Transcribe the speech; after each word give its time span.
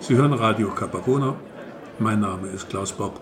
Sie 0.00 0.16
hören 0.16 0.32
Radio 0.32 0.70
Capacona. 0.74 1.38
Mein 1.98 2.20
Name 2.20 2.48
ist 2.48 2.68
Klaus 2.68 2.92
Bock. 2.92 3.20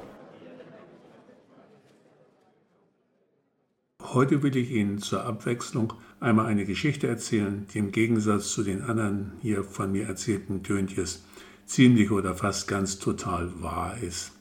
Heute 4.03 4.43
will 4.43 4.56
ich 4.56 4.71
Ihnen 4.71 4.98
zur 4.98 5.24
Abwechslung 5.24 5.93
einmal 6.19 6.46
eine 6.46 6.64
Geschichte 6.64 7.07
erzählen, 7.07 7.66
die 7.73 7.79
im 7.79 7.93
Gegensatz 7.93 8.52
zu 8.52 8.62
den 8.62 8.82
anderen 8.82 9.32
hier 9.43 9.64
von 9.64 9.93
mir 9.93 10.07
erzählten 10.07 10.62
Töntjes 10.62 11.25
ziemlich 11.66 12.11
oder 12.11 12.34
fast 12.34 12.66
ganz 12.66 12.98
total 12.98 13.62
wahr 13.62 13.98
ist. 14.00 14.32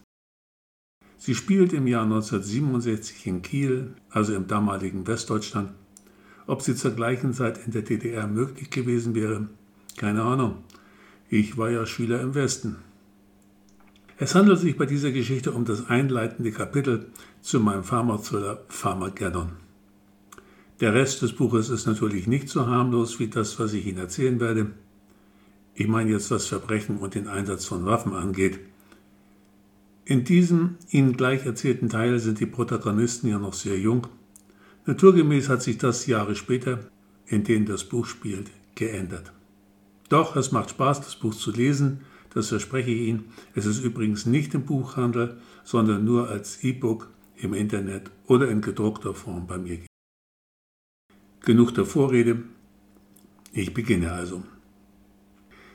Sie 1.18 1.36
spielt 1.36 1.74
im 1.74 1.88
Jahr 1.88 2.04
1967 2.04 3.28
in 3.28 3.42
Kiel, 3.42 3.96
also 4.10 4.34
im 4.34 4.48
damaligen 4.48 5.06
Westdeutschland. 5.06 5.72
Ob 6.48 6.62
sie 6.62 6.76
zur 6.76 6.92
gleichen 6.92 7.34
Zeit 7.34 7.60
in 7.66 7.74
der 7.74 7.82
DDR 7.82 8.26
möglich 8.26 8.70
gewesen 8.70 9.14
wäre, 9.14 9.48
keine 9.98 10.24
Ahnung. 10.24 10.64
Ich 11.30 11.58
war 11.58 11.70
ja 11.70 11.86
Schüler 11.86 12.22
im 12.22 12.36
Westen. 12.36 12.78
Es 14.18 14.34
handelt 14.34 14.60
sich 14.60 14.78
bei 14.78 14.86
dieser 14.86 15.12
Geschichte 15.12 15.52
um 15.52 15.66
das 15.66 15.90
einleitende 15.90 16.52
Kapitel 16.52 17.08
zu 17.42 17.60
meinem 17.60 17.84
Pharma-Thriller. 17.84 19.52
Der 20.80 20.94
Rest 20.94 21.22
des 21.22 21.34
Buches 21.34 21.70
ist 21.70 21.86
natürlich 21.86 22.28
nicht 22.28 22.50
so 22.50 22.66
harmlos 22.66 23.20
wie 23.20 23.28
das, 23.28 23.60
was 23.60 23.74
ich 23.74 23.86
Ihnen 23.86 23.98
erzählen 23.98 24.40
werde. 24.40 24.72
Ich 25.76 25.88
meine 25.88 26.12
jetzt, 26.12 26.32
was 26.32 26.48
Verbrechen 26.48 26.98
und 26.98 27.14
den 27.14 27.28
Einsatz 27.28 27.66
von 27.66 27.86
Waffen 27.86 28.14
angeht. 28.14 28.60
In 30.06 30.24
diesem 30.24 30.78
Ihnen 30.90 31.18
gleich 31.18 31.46
erzählten 31.46 31.90
Teil 31.90 32.20
sind 32.20 32.40
die 32.40 32.46
Protagonisten 32.46 33.28
ja 33.28 33.38
noch 33.38 33.54
sehr 33.54 33.78
jung. 33.78 34.08
Naturgemäß 34.88 35.50
hat 35.50 35.62
sich 35.62 35.78
das 35.78 36.08
Jahre 36.08 36.36
später, 36.36 36.80
in 37.26 37.44
denen 37.44 37.66
das 37.66 37.84
Buch 37.84 38.06
spielt, 38.06 38.50
geändert. 38.76 39.34
Doch 40.08 40.38
es 40.38 40.54
macht 40.54 40.70
Spaß, 40.70 41.02
das 41.02 41.18
Buch 41.18 41.36
zu 41.36 41.52
lesen, 41.52 42.06
das 42.34 42.48
verspreche 42.48 42.92
ich 42.92 43.10
Ihnen. 43.10 43.26
Es 43.54 43.66
ist 43.66 43.84
übrigens 43.84 44.26
nicht 44.26 44.54
im 44.54 44.66
Buchhandel, 44.66 45.38
sondern 45.66 46.06
nur 46.06 46.30
als 46.30 46.64
E-Book 46.64 47.10
im 47.36 47.54
Internet 47.54 48.12
oder 48.28 48.48
in 48.48 48.62
gedruckter 48.62 49.14
Form 49.14 49.46
bei 49.46 49.58
mir. 49.58 49.80
Genug 51.42 51.76
der 51.76 51.86
Vorrede. 51.86 52.44
Ich 53.52 53.74
beginne 53.74 54.14
also. 54.14 54.44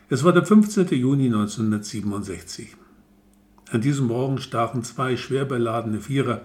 Es 0.08 0.24
war 0.24 0.32
der 0.32 0.46
15. 0.46 0.88
Juni 0.88 1.26
1967. 1.26 2.76
An 3.70 3.80
diesem 3.82 4.06
Morgen 4.06 4.38
stachen 4.38 4.82
zwei 4.84 5.16
schwer 5.16 5.44
beladene 5.44 6.00
Vierer 6.00 6.42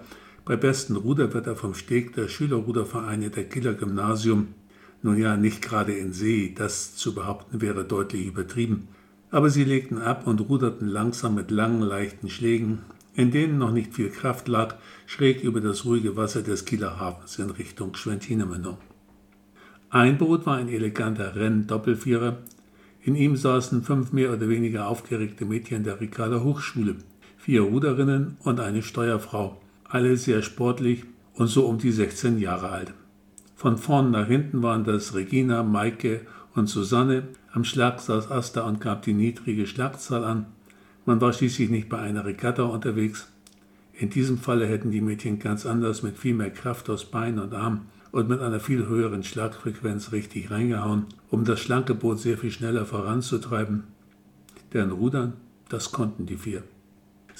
bei 0.48 0.56
bestem 0.56 0.96
Ruderwetter 0.96 1.54
vom 1.56 1.74
Steg 1.74 2.14
der 2.14 2.26
Schülerrudervereine 2.26 3.28
der 3.28 3.44
Kieler 3.44 3.74
Gymnasium, 3.74 4.54
nun 5.02 5.18
ja 5.18 5.36
nicht 5.36 5.60
gerade 5.60 5.92
in 5.92 6.14
See, 6.14 6.54
das 6.56 6.96
zu 6.96 7.14
behaupten 7.14 7.60
wäre 7.60 7.84
deutlich 7.84 8.26
übertrieben, 8.26 8.88
aber 9.30 9.50
sie 9.50 9.64
legten 9.64 10.00
ab 10.00 10.26
und 10.26 10.40
ruderten 10.40 10.88
langsam 10.88 11.34
mit 11.34 11.50
langen, 11.50 11.82
leichten 11.82 12.30
Schlägen, 12.30 12.78
in 13.14 13.30
denen 13.30 13.58
noch 13.58 13.72
nicht 13.72 13.92
viel 13.94 14.08
Kraft 14.08 14.48
lag, 14.48 14.76
schräg 15.04 15.44
über 15.44 15.60
das 15.60 15.84
ruhige 15.84 16.16
Wasser 16.16 16.40
des 16.40 16.64
Kieler 16.64 16.98
Hafens 16.98 17.38
in 17.38 17.50
Richtung 17.50 17.94
Schwentinemündung. 17.94 18.78
Ein 19.90 20.16
Boot 20.16 20.46
war 20.46 20.56
ein 20.56 20.70
eleganter 20.70 21.36
Renn-Doppelvierer. 21.36 22.38
In 23.02 23.16
ihm 23.16 23.36
saßen 23.36 23.82
fünf 23.82 24.12
mehr 24.12 24.32
oder 24.32 24.48
weniger 24.48 24.88
aufgeregte 24.88 25.44
Mädchen 25.44 25.84
der 25.84 26.00
Ricarda 26.00 26.42
Hochschule, 26.42 26.96
vier 27.36 27.60
Ruderinnen 27.60 28.38
und 28.44 28.60
eine 28.60 28.82
Steuerfrau, 28.82 29.60
alle 29.88 30.16
sehr 30.16 30.42
sportlich 30.42 31.04
und 31.34 31.46
so 31.46 31.66
um 31.66 31.78
die 31.78 31.92
16 31.92 32.38
Jahre 32.38 32.68
alt. 32.68 32.92
Von 33.56 33.78
vorn 33.78 34.10
nach 34.10 34.26
hinten 34.26 34.62
waren 34.62 34.84
das 34.84 35.14
Regina, 35.14 35.62
Maike 35.62 36.20
und 36.54 36.68
Susanne, 36.68 37.28
am 37.52 37.64
Schlag 37.64 38.00
saß 38.00 38.30
Asta 38.30 38.60
und 38.62 38.80
gab 38.80 39.02
die 39.02 39.14
niedrige 39.14 39.66
Schlagzahl 39.66 40.24
an. 40.24 40.46
Man 41.06 41.20
war 41.20 41.32
schließlich 41.32 41.70
nicht 41.70 41.88
bei 41.88 41.98
einer 41.98 42.24
Regatta 42.24 42.64
unterwegs. 42.64 43.28
In 43.94 44.10
diesem 44.10 44.38
Falle 44.38 44.66
hätten 44.66 44.90
die 44.90 45.00
Mädchen 45.00 45.38
ganz 45.38 45.66
anders 45.66 46.02
mit 46.02 46.18
viel 46.18 46.34
mehr 46.34 46.50
Kraft 46.50 46.90
aus 46.90 47.06
Bein 47.06 47.38
und 47.38 47.54
Arm 47.54 47.86
und 48.12 48.28
mit 48.28 48.40
einer 48.40 48.60
viel 48.60 48.86
höheren 48.86 49.24
Schlagfrequenz 49.24 50.12
richtig 50.12 50.50
reingehauen, 50.50 51.06
um 51.30 51.44
das 51.44 51.60
schlanke 51.60 51.94
Boot 51.94 52.20
sehr 52.20 52.38
viel 52.38 52.50
schneller 52.50 52.84
voranzutreiben. 52.84 53.84
Deren 54.72 54.92
Rudern, 54.92 55.32
das 55.68 55.92
konnten 55.92 56.26
die 56.26 56.36
vier. 56.36 56.62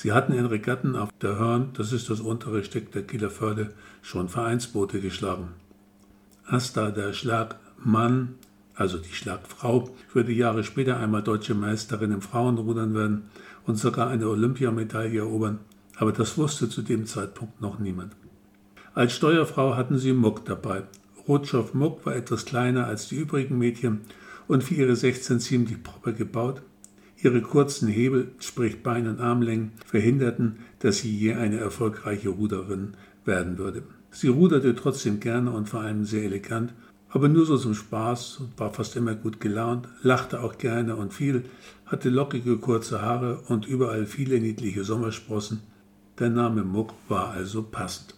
Sie 0.00 0.12
hatten 0.12 0.32
in 0.32 0.46
Regatten 0.46 0.94
auf 0.94 1.10
der 1.20 1.40
Hörn, 1.40 1.70
das 1.72 1.92
ist 1.92 2.08
das 2.08 2.20
untere 2.20 2.62
Stück 2.62 2.92
der 2.92 3.02
Kieler 3.02 3.30
Förde, 3.30 3.72
schon 4.00 4.28
Vereinsboote 4.28 5.00
geschlagen. 5.00 5.48
Asta, 6.46 6.92
der 6.92 7.12
Schlagmann, 7.12 8.36
also 8.76 8.98
die 8.98 9.12
Schlagfrau, 9.12 9.90
würde 10.12 10.30
Jahre 10.30 10.62
später 10.62 10.98
einmal 10.98 11.24
deutsche 11.24 11.56
Meisterin 11.56 12.12
im 12.12 12.22
Frauenrudern 12.22 12.94
werden 12.94 13.24
und 13.66 13.74
sogar 13.74 14.08
eine 14.08 14.28
Olympiamedaille 14.28 15.18
erobern, 15.18 15.58
aber 15.96 16.12
das 16.12 16.38
wusste 16.38 16.68
zu 16.68 16.82
dem 16.82 17.04
Zeitpunkt 17.04 17.60
noch 17.60 17.80
niemand. 17.80 18.14
Als 18.94 19.14
Steuerfrau 19.14 19.74
hatten 19.74 19.98
sie 19.98 20.12
Muck 20.12 20.44
dabei. 20.44 20.84
Rotschow 21.26 21.74
Muck 21.74 22.06
war 22.06 22.14
etwas 22.14 22.44
kleiner 22.44 22.86
als 22.86 23.08
die 23.08 23.16
übrigen 23.16 23.58
Mädchen 23.58 24.02
und 24.46 24.62
für 24.62 24.74
ihre 24.74 24.94
16 24.94 25.40
ziemlich 25.40 25.82
proper 25.82 26.12
gebaut, 26.12 26.62
Ihre 27.20 27.42
kurzen 27.42 27.88
Hebel, 27.88 28.30
sprich 28.38 28.82
Bein- 28.82 29.08
und 29.08 29.20
Armlängen, 29.20 29.72
verhinderten, 29.84 30.56
dass 30.78 30.98
sie 30.98 31.14
je 31.14 31.34
eine 31.34 31.58
erfolgreiche 31.58 32.28
Ruderin 32.28 32.94
werden 33.24 33.58
würde. 33.58 33.82
Sie 34.10 34.28
ruderte 34.28 34.74
trotzdem 34.74 35.18
gerne 35.18 35.50
und 35.50 35.68
vor 35.68 35.80
allem 35.80 36.04
sehr 36.04 36.22
elegant, 36.22 36.72
aber 37.10 37.28
nur 37.28 37.46
so 37.46 37.56
zum 37.56 37.74
Spaß 37.74 38.38
und 38.40 38.58
war 38.58 38.72
fast 38.72 38.94
immer 38.94 39.14
gut 39.14 39.40
gelaunt, 39.40 39.88
lachte 40.02 40.42
auch 40.42 40.58
gerne 40.58 40.94
und 40.96 41.12
viel, 41.12 41.44
hatte 41.86 42.10
lockige 42.10 42.58
kurze 42.58 43.02
Haare 43.02 43.40
und 43.48 43.66
überall 43.66 44.06
viele 44.06 44.40
niedliche 44.40 44.84
Sommersprossen. 44.84 45.60
Der 46.18 46.30
Name 46.30 46.62
Muck 46.62 46.94
war 47.08 47.30
also 47.30 47.62
passend. 47.62 48.14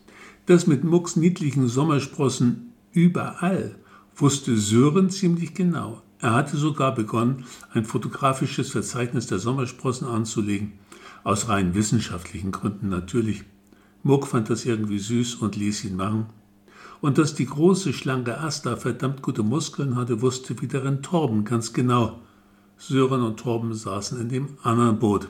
Das 0.46 0.66
mit 0.66 0.84
Mucks 0.84 1.16
niedlichen 1.16 1.68
Sommersprossen 1.68 2.72
überall 2.92 3.76
wusste 4.16 4.56
Sören 4.56 5.08
ziemlich 5.08 5.54
genau. 5.54 6.02
Er 6.20 6.34
hatte 6.34 6.58
sogar 6.58 6.94
begonnen, 6.94 7.44
ein 7.72 7.84
fotografisches 7.84 8.70
Verzeichnis 8.70 9.26
der 9.26 9.38
Sommersprossen 9.38 10.06
anzulegen, 10.06 10.72
aus 11.24 11.48
rein 11.48 11.74
wissenschaftlichen 11.74 12.52
Gründen 12.52 12.90
natürlich. 12.90 13.44
Muck 14.02 14.26
fand 14.26 14.50
das 14.50 14.66
irgendwie 14.66 14.98
süß 14.98 15.36
und 15.36 15.56
ließ 15.56 15.84
ihn 15.84 15.96
machen. 15.96 16.26
Und 17.00 17.16
dass 17.16 17.34
die 17.34 17.46
große, 17.46 17.94
schlanke 17.94 18.38
Asta 18.38 18.76
verdammt 18.76 19.22
gute 19.22 19.42
Muskeln 19.42 19.96
hatte, 19.96 20.20
wusste 20.20 20.60
wiederum 20.60 21.00
Torben 21.00 21.44
ganz 21.44 21.72
genau. 21.72 22.20
Sören 22.76 23.22
und 23.22 23.38
Torben 23.38 23.72
saßen 23.72 24.20
in 24.20 24.28
dem 24.28 24.48
anderen 24.62 24.98
Boot. 24.98 25.28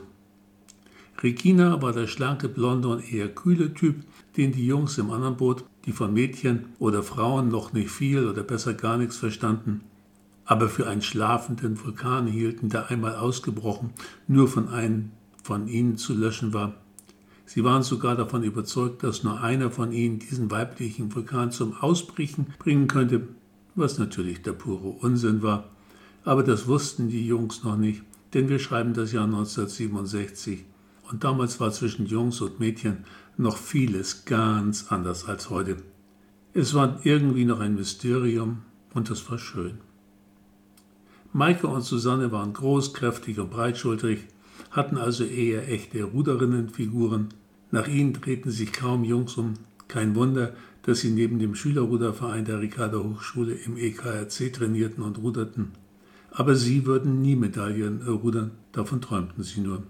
Regina 1.23 1.81
war 1.81 1.93
der 1.93 2.07
schlanke, 2.07 2.49
blonde 2.49 2.87
und 2.89 3.13
eher 3.13 3.29
kühle 3.29 3.73
Typ, 3.73 4.03
den 4.35 4.51
die 4.51 4.65
Jungs 4.65 4.97
im 4.97 5.11
anderen 5.11 5.37
Boot, 5.37 5.63
die 5.85 5.91
von 5.91 6.13
Mädchen 6.13 6.65
oder 6.79 7.03
Frauen 7.03 7.47
noch 7.47 7.73
nicht 7.73 7.91
viel 7.91 8.27
oder 8.27 8.43
besser 8.43 8.73
gar 8.73 8.97
nichts 8.97 9.17
verstanden, 9.17 9.81
aber 10.51 10.67
für 10.67 10.85
einen 10.85 11.01
schlafenden 11.01 11.81
Vulkan 11.81 12.27
hielten, 12.27 12.67
der 12.67 12.91
einmal 12.91 13.15
ausgebrochen, 13.15 13.91
nur 14.27 14.49
von 14.49 14.67
einem 14.67 15.11
von 15.43 15.69
ihnen 15.69 15.95
zu 15.95 16.13
löschen 16.13 16.53
war. 16.53 16.73
Sie 17.45 17.63
waren 17.63 17.83
sogar 17.83 18.17
davon 18.17 18.43
überzeugt, 18.43 19.01
dass 19.01 19.23
nur 19.23 19.39
einer 19.39 19.71
von 19.71 19.93
ihnen 19.93 20.19
diesen 20.19 20.51
weiblichen 20.51 21.15
Vulkan 21.15 21.53
zum 21.53 21.77
Ausbrechen 21.77 22.47
bringen 22.59 22.87
könnte, 22.87 23.29
was 23.75 23.97
natürlich 23.97 24.41
der 24.41 24.51
pure 24.51 24.89
Unsinn 24.89 25.41
war. 25.41 25.69
Aber 26.25 26.43
das 26.43 26.67
wussten 26.67 27.07
die 27.07 27.25
Jungs 27.25 27.63
noch 27.63 27.77
nicht, 27.77 28.03
denn 28.33 28.49
wir 28.49 28.59
schreiben 28.59 28.93
das 28.93 29.13
Jahr 29.13 29.23
1967 29.23 30.65
und 31.09 31.23
damals 31.23 31.61
war 31.61 31.71
zwischen 31.71 32.07
Jungs 32.07 32.41
und 32.41 32.59
Mädchen 32.59 33.05
noch 33.37 33.55
vieles 33.55 34.25
ganz 34.25 34.87
anders 34.89 35.29
als 35.29 35.49
heute. 35.49 35.77
Es 36.53 36.73
war 36.73 36.99
irgendwie 37.05 37.45
noch 37.45 37.61
ein 37.61 37.75
Mysterium 37.75 38.63
und 38.93 39.09
es 39.09 39.31
war 39.31 39.37
schön. 39.37 39.79
Maike 41.33 41.67
und 41.67 41.83
Susanne 41.83 42.33
waren 42.33 42.51
groß, 42.51 42.93
kräftig 42.93 43.39
und 43.39 43.51
breitschultrig, 43.51 44.27
hatten 44.69 44.97
also 44.97 45.23
eher 45.23 45.69
echte 45.69 46.03
Ruderinnenfiguren. 46.03 47.29
Nach 47.71 47.87
ihnen 47.87 48.11
drehten 48.11 48.51
sich 48.51 48.73
kaum 48.73 49.05
Jungs 49.05 49.37
um. 49.37 49.53
Kein 49.87 50.13
Wunder, 50.15 50.53
dass 50.83 50.99
sie 50.99 51.11
neben 51.11 51.39
dem 51.39 51.55
Schülerruderverein 51.55 52.43
der 52.43 52.59
Ricarda 52.59 52.97
Hochschule 52.97 53.53
im 53.53 53.77
EKRC 53.77 54.51
trainierten 54.51 55.03
und 55.03 55.19
ruderten. 55.19 55.71
Aber 56.31 56.55
sie 56.55 56.85
würden 56.85 57.21
nie 57.21 57.37
Medaillen 57.37 58.01
rudern, 58.01 58.51
davon 58.73 58.99
träumten 58.99 59.43
sie 59.43 59.61
nur. 59.61 59.83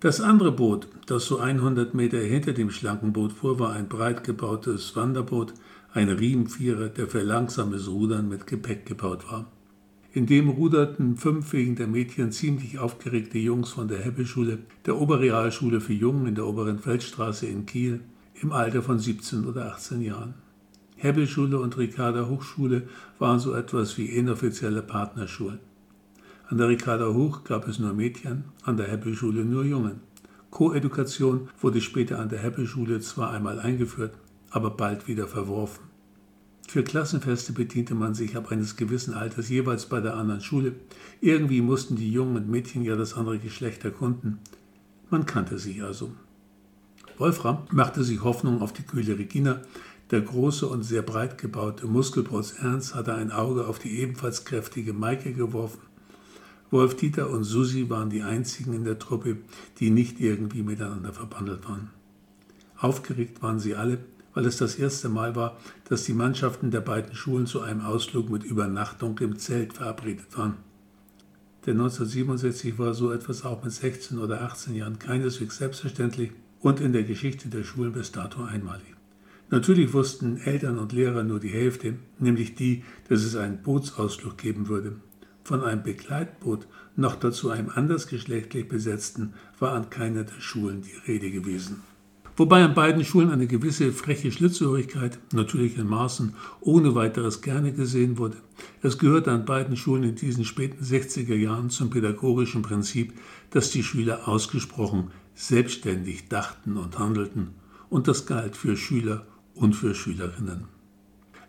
Das 0.00 0.20
andere 0.20 0.50
Boot, 0.50 0.88
das 1.06 1.26
so 1.26 1.38
100 1.38 1.94
Meter 1.94 2.18
hinter 2.18 2.52
dem 2.52 2.70
schlanken 2.70 3.12
Boot 3.12 3.32
fuhr, 3.32 3.60
war 3.60 3.72
ein 3.72 3.88
breit 3.88 4.24
gebautes 4.24 4.94
Wanderboot, 4.96 5.54
ein 5.92 6.08
Riemenvierer, 6.08 6.88
der 6.88 7.06
für 7.06 7.22
langsames 7.22 7.88
Rudern 7.88 8.28
mit 8.28 8.46
Gepäck 8.46 8.86
gebaut 8.86 9.30
war. 9.30 9.46
In 10.16 10.24
dem 10.24 10.48
ruderten 10.48 11.18
fünf 11.18 11.52
wegen 11.52 11.76
der 11.76 11.88
Mädchen 11.88 12.32
ziemlich 12.32 12.78
aufgeregte 12.78 13.36
Jungs 13.36 13.68
von 13.68 13.86
der 13.86 13.98
Heppe-Schule, 13.98 14.60
der 14.86 14.98
Oberrealschule 14.98 15.78
für 15.78 15.92
Jungen 15.92 16.26
in 16.26 16.34
der 16.34 16.46
Oberen 16.46 16.78
Feldstraße 16.78 17.44
in 17.44 17.66
Kiel, 17.66 18.00
im 18.40 18.50
Alter 18.50 18.80
von 18.80 18.98
17 18.98 19.44
oder 19.44 19.74
18 19.74 20.00
Jahren. 20.00 20.32
Hebbelschule 20.96 21.60
und 21.60 21.76
Ricarda 21.76 22.28
Hochschule 22.28 22.88
waren 23.18 23.40
so 23.40 23.52
etwas 23.52 23.98
wie 23.98 24.06
inoffizielle 24.06 24.80
Partnerschulen. 24.80 25.58
An 26.48 26.56
der 26.56 26.70
Ricarda 26.70 27.12
Hoch 27.12 27.44
gab 27.44 27.68
es 27.68 27.78
nur 27.78 27.92
Mädchen, 27.92 28.44
an 28.62 28.78
der 28.78 28.90
Hebbelschule 28.90 29.44
nur 29.44 29.64
Jungen. 29.64 30.00
Koedukation 30.48 31.50
wurde 31.60 31.82
später 31.82 32.20
an 32.20 32.30
der 32.30 32.38
Hebbelschule 32.38 33.00
zwar 33.00 33.32
einmal 33.32 33.60
eingeführt, 33.60 34.14
aber 34.48 34.70
bald 34.70 35.08
wieder 35.08 35.26
verworfen. 35.26 35.84
Für 36.68 36.82
Klassenfeste 36.82 37.52
bediente 37.52 37.94
man 37.94 38.14
sich 38.14 38.36
ab 38.36 38.50
eines 38.50 38.76
gewissen 38.76 39.14
Alters 39.14 39.48
jeweils 39.48 39.86
bei 39.86 40.00
der 40.00 40.16
anderen 40.16 40.40
Schule. 40.40 40.74
Irgendwie 41.20 41.60
mussten 41.60 41.96
die 41.96 42.10
Jungen 42.10 42.36
und 42.36 42.48
Mädchen 42.48 42.82
ja 42.82 42.96
das 42.96 43.14
andere 43.14 43.38
Geschlecht 43.38 43.84
erkunden. 43.84 44.38
Man 45.08 45.26
kannte 45.26 45.58
sich 45.58 45.82
also. 45.82 46.12
Wolfram 47.18 47.58
machte 47.70 48.02
sich 48.02 48.22
Hoffnung 48.22 48.60
auf 48.60 48.72
die 48.72 48.82
kühle 48.82 49.16
Regina. 49.16 49.60
Der 50.10 50.20
große 50.20 50.66
und 50.66 50.82
sehr 50.82 51.02
breit 51.02 51.38
gebaute 51.38 51.86
Muskelprotz 51.86 52.54
Ernst 52.60 52.94
hatte 52.94 53.14
ein 53.14 53.30
Auge 53.30 53.66
auf 53.66 53.78
die 53.78 54.00
ebenfalls 54.00 54.44
kräftige 54.44 54.92
Maike 54.92 55.32
geworfen. 55.32 55.80
Wolf 56.70 56.96
Dieter 56.96 57.30
und 57.30 57.44
Susi 57.44 57.88
waren 57.88 58.10
die 58.10 58.22
einzigen 58.22 58.72
in 58.72 58.84
der 58.84 58.98
Truppe, 58.98 59.36
die 59.78 59.90
nicht 59.90 60.20
irgendwie 60.20 60.62
miteinander 60.62 61.12
verbandelt 61.12 61.68
waren. 61.68 61.90
Aufgeregt 62.76 63.40
waren 63.40 63.60
sie 63.60 63.76
alle, 63.76 63.98
weil 64.36 64.44
es 64.44 64.58
das 64.58 64.74
erste 64.74 65.08
Mal 65.08 65.34
war, 65.34 65.56
dass 65.88 66.04
die 66.04 66.12
Mannschaften 66.12 66.70
der 66.70 66.82
beiden 66.82 67.14
Schulen 67.14 67.46
zu 67.46 67.62
einem 67.62 67.80
Ausflug 67.80 68.28
mit 68.28 68.44
Übernachtung 68.44 69.18
im 69.20 69.38
Zelt 69.38 69.72
verabredet 69.72 70.36
waren. 70.36 70.58
Denn 71.64 71.78
1967 71.80 72.78
war 72.78 72.92
so 72.92 73.10
etwas 73.12 73.46
auch 73.46 73.64
mit 73.64 73.72
16 73.72 74.18
oder 74.18 74.42
18 74.42 74.74
Jahren 74.74 74.98
keineswegs 74.98 75.56
selbstverständlich 75.56 76.32
und 76.60 76.80
in 76.80 76.92
der 76.92 77.04
Geschichte 77.04 77.48
der 77.48 77.64
Schulen 77.64 77.94
bis 77.94 78.12
dato 78.12 78.44
einmalig. 78.44 78.94
Natürlich 79.48 79.94
wussten 79.94 80.36
Eltern 80.36 80.78
und 80.78 80.92
Lehrer 80.92 81.22
nur 81.22 81.40
die 81.40 81.48
Hälfte, 81.48 81.94
nämlich 82.18 82.54
die, 82.54 82.84
dass 83.08 83.22
es 83.22 83.36
einen 83.36 83.62
Bootsausflug 83.62 84.36
geben 84.36 84.68
würde. 84.68 84.96
Von 85.44 85.64
einem 85.64 85.82
Begleitboot, 85.82 86.68
noch 86.94 87.16
dazu 87.16 87.48
einem 87.48 87.70
andersgeschlechtlich 87.70 88.68
besetzten, 88.68 89.32
war 89.58 89.72
an 89.72 89.88
keiner 89.88 90.24
der 90.24 90.40
Schulen 90.42 90.82
die 90.82 91.10
Rede 91.10 91.30
gewesen. 91.30 91.82
Wobei 92.38 92.62
an 92.62 92.74
beiden 92.74 93.02
Schulen 93.02 93.30
eine 93.30 93.46
gewisse 93.46 93.92
freche 93.92 94.30
Schlitzohrigkeit, 94.30 95.18
natürlich 95.32 95.78
in 95.78 95.88
Maßen, 95.88 96.34
ohne 96.60 96.94
weiteres 96.94 97.40
gerne 97.40 97.72
gesehen 97.72 98.18
wurde. 98.18 98.36
Es 98.82 98.98
gehörte 98.98 99.32
an 99.32 99.46
beiden 99.46 99.74
Schulen 99.74 100.02
in 100.02 100.16
diesen 100.16 100.44
späten 100.44 100.84
60er 100.84 101.34
Jahren 101.34 101.70
zum 101.70 101.88
pädagogischen 101.88 102.60
Prinzip, 102.60 103.14
dass 103.50 103.70
die 103.70 103.82
Schüler 103.82 104.28
ausgesprochen 104.28 105.10
selbstständig 105.34 106.28
dachten 106.28 106.76
und 106.76 106.98
handelten, 106.98 107.52
und 107.88 108.06
das 108.06 108.26
galt 108.26 108.54
für 108.54 108.76
Schüler 108.76 109.26
und 109.54 109.74
für 109.74 109.94
Schülerinnen. 109.94 110.64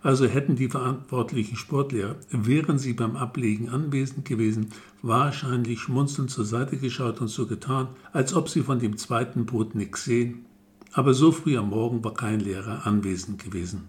Also 0.01 0.25
hätten 0.25 0.55
die 0.55 0.69
verantwortlichen 0.69 1.57
Sportlehrer, 1.57 2.15
wären 2.31 2.77
sie 2.77 2.93
beim 2.93 3.17
Ablegen 3.17 3.67
anwesend 3.67 4.23
gewesen, 4.23 4.67
wahrscheinlich 5.01 5.81
schmunzelnd 5.81 6.29
zur 6.29 6.45
Seite 6.45 6.77
geschaut 6.77 7.19
und 7.19 7.27
so 7.27 7.45
getan, 7.45 7.89
als 8.13 8.33
ob 8.33 8.47
sie 8.47 8.61
von 8.61 8.79
dem 8.79 8.95
zweiten 8.95 9.45
Boot 9.45 9.75
nichts 9.75 10.05
sehen 10.05 10.46
aber 10.97 11.13
so 11.13 11.31
früh 11.31 11.55
am 11.57 11.69
Morgen 11.69 12.03
war 12.03 12.15
kein 12.15 12.39
Lehrer 12.39 12.87
anwesend 12.87 13.37
gewesen. 13.37 13.87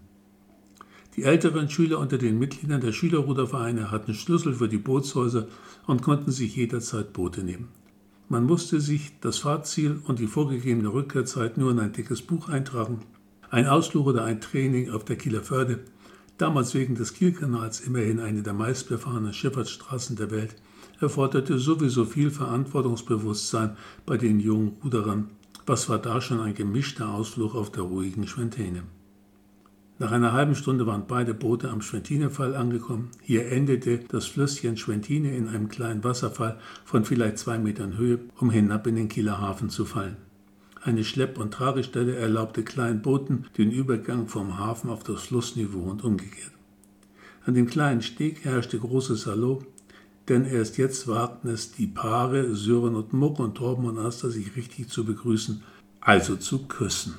Die 1.17 1.23
älteren 1.23 1.71
Schüler 1.71 2.01
unter 2.01 2.19
den 2.19 2.39
Mitgliedern 2.39 2.83
der 2.83 2.93
Schülerrudervereine 2.93 3.91
hatten 3.91 4.13
Schlüssel 4.13 4.53
für 4.53 4.69
die 4.69 4.77
Bootshäuser 4.77 5.49
und 5.87 6.03
konnten 6.03 6.31
sich 6.33 6.55
jederzeit 6.55 7.15
Boote 7.15 7.45
nehmen. 7.45 7.69
Man 8.29 8.45
musste 8.45 8.83
sich 8.83 9.13
das 9.23 9.39
Fahrziel 9.39 10.03
und 10.07 10.19
die 10.19 10.27
vorgegebene 10.27 10.93
Rückkehrzeit 10.93 11.57
nur 11.57 11.71
in 11.71 11.81
ein 11.81 11.95
dickes 11.95 12.21
Buch 12.21 12.51
eintragen. 12.51 13.01
Ein 13.49 13.67
Ausflug 13.67 14.09
oder 14.09 14.25
ein 14.25 14.43
Training 14.43 14.91
auf 14.91 15.07
der 15.07 15.17
Kieler 15.17 15.41
Förde, 15.41 15.81
damals 16.37 16.75
wegen 16.75 16.95
des 16.95 17.15
Kielkanals 17.15 17.81
immerhin 17.81 18.21
eine 18.21 18.43
der 18.43 18.53
meistbefahrenen 18.53 19.33
Schifffahrtsstraßen 19.33 20.17
der 20.17 20.31
Welt, 20.31 20.57
erforderte 21.01 21.59
sowieso 21.59 22.05
viel 22.05 22.31
Verantwortungsbewusstsein 22.31 23.79
bei 24.05 24.19
den 24.19 24.41
jungen 24.41 24.77
Ruderern 24.85 25.31
was 25.69 25.89
war 25.89 25.99
da 25.99 26.21
schon 26.21 26.41
ein 26.41 26.55
gemischter 26.55 27.11
Ausflug 27.11 27.55
auf 27.55 27.71
der 27.71 27.83
ruhigen 27.83 28.27
Schwentine? 28.27 28.85
Nach 29.99 30.13
einer 30.13 30.33
halben 30.33 30.55
Stunde 30.55 30.87
waren 30.87 31.07
beide 31.09 31.35
Boote 31.35 31.71
am 31.71 31.83
Schwentinefall 31.83 32.55
angekommen. 32.55 33.11
Hier 33.21 33.51
endete 33.51 33.99
das 34.09 34.27
Flüsschen 34.27 34.77
Schwentine 34.77 35.37
in 35.37 35.49
einem 35.49 35.69
kleinen 35.69 36.05
Wasserfall 36.05 36.59
von 36.85 37.05
vielleicht 37.05 37.39
zwei 37.39 37.59
Metern 37.59 37.99
Höhe, 37.99 38.21
um 38.39 38.51
hinab 38.51 38.87
in 38.87 38.95
den 38.95 39.09
Kieler 39.09 39.41
Hafen 39.41 39.71
zu 39.71 39.85
fallen. 39.85 40.17
Eine 40.83 41.03
Schlepp- 41.03 41.39
und 41.39 41.53
Tragestelle 41.53 42.15
erlaubte 42.15 42.63
kleinen 42.63 43.03
Booten 43.03 43.47
den 43.59 43.73
Übergang 43.73 44.29
vom 44.29 44.57
Hafen 44.57 44.89
auf 44.89 45.03
das 45.03 45.23
Flussniveau 45.23 45.81
und 45.81 46.05
umgekehrt. 46.05 46.53
An 47.45 47.55
dem 47.55 47.67
kleinen 47.67 48.03
Steg 48.03 48.45
herrschte 48.45 48.79
großes 48.79 49.27
Hallo, 49.27 49.65
denn 50.29 50.45
erst 50.45 50.79
jetzt 50.79 51.09
wagten 51.09 51.49
es 51.49 51.73
die 51.73 51.87
Paare 51.87 52.55
Sören 52.55 52.95
und 52.95 53.13
Muck 53.13 53.39
und 53.39 53.55
Torben 53.57 53.87
und 53.87 53.99
Asta 53.99 54.29
sich 54.29 54.57
richtig 54.57 54.89
zu 54.89 55.05
begrüßen, 55.05 55.63
also 56.01 56.37
zu 56.37 56.67
küssen. 56.67 57.15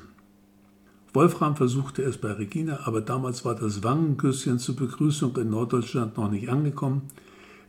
Wolfram 1.14 1.56
versuchte 1.56 2.04
es 2.04 2.18
bei 2.18 2.32
Regina, 2.32 2.82
aber 2.86 3.02
damals 3.02 3.44
war 3.44 3.56
das 3.56 3.84
Wangenküsschen 3.84 4.60
zur 4.60 4.76
Begrüßung 4.76 5.36
in 5.38 5.50
Norddeutschland 5.50 6.18
noch 6.18 6.30
nicht 6.30 6.50
angekommen. 6.50 7.04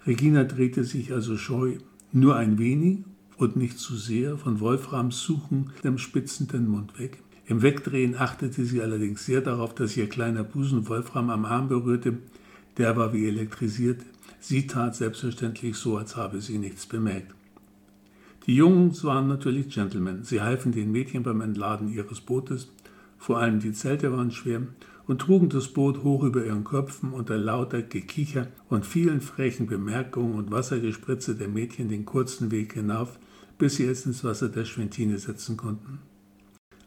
Regina 0.06 0.44
drehte 0.44 0.84
sich 0.84 1.12
also 1.12 1.38
scheu 1.38 1.78
nur 2.12 2.36
ein 2.36 2.58
wenig 2.58 2.98
und 3.38 3.56
nicht 3.56 3.78
zu 3.78 3.96
sehr 3.96 4.36
von 4.36 4.60
Wolframs 4.60 5.20
suchendem 5.20 5.96
spitzenden 5.96 6.68
Mund 6.68 6.98
weg. 6.98 7.22
Im 7.46 7.62
Wegdrehen 7.62 8.14
achtete 8.14 8.64
sie 8.64 8.82
allerdings 8.82 9.24
sehr 9.24 9.40
darauf, 9.40 9.74
dass 9.74 9.96
ihr 9.96 10.08
kleiner 10.08 10.44
Busen 10.44 10.88
Wolfram 10.88 11.30
am 11.30 11.44
Arm 11.44 11.68
berührte. 11.68 12.18
Der 12.76 12.96
war 12.96 13.12
wie 13.12 13.26
elektrisiert. 13.26 14.02
Sie 14.40 14.66
tat 14.66 14.96
selbstverständlich 14.96 15.76
so, 15.76 15.98
als 15.98 16.16
habe 16.16 16.40
sie 16.40 16.58
nichts 16.58 16.86
bemerkt. 16.86 17.34
Die 18.46 18.56
Jungs 18.56 19.04
waren 19.04 19.28
natürlich 19.28 19.68
Gentlemen. 19.68 20.24
Sie 20.24 20.40
halfen 20.40 20.72
den 20.72 20.90
Mädchen 20.90 21.22
beim 21.22 21.42
Entladen 21.42 21.92
ihres 21.92 22.22
Bootes. 22.22 22.68
Vor 23.18 23.38
allem 23.38 23.60
die 23.60 23.72
Zelte 23.72 24.10
waren 24.12 24.30
schwer 24.30 24.62
und 25.06 25.20
trugen 25.20 25.50
das 25.50 25.68
Boot 25.68 26.02
hoch 26.02 26.24
über 26.24 26.44
ihren 26.44 26.64
Köpfen 26.64 27.12
unter 27.12 27.36
lauter 27.36 27.82
Gekicher 27.82 28.46
und 28.68 28.86
vielen 28.86 29.20
frechen 29.20 29.66
Bemerkungen 29.66 30.34
und 30.34 30.50
Wassergespritze 30.50 31.34
der 31.34 31.48
Mädchen 31.48 31.88
den 31.88 32.06
kurzen 32.06 32.50
Weg 32.50 32.72
hinauf, 32.72 33.18
bis 33.58 33.76
sie 33.76 33.84
es 33.84 34.06
ins 34.06 34.24
Wasser 34.24 34.48
der 34.48 34.64
Schwentine 34.64 35.18
setzen 35.18 35.58
konnten. 35.58 35.98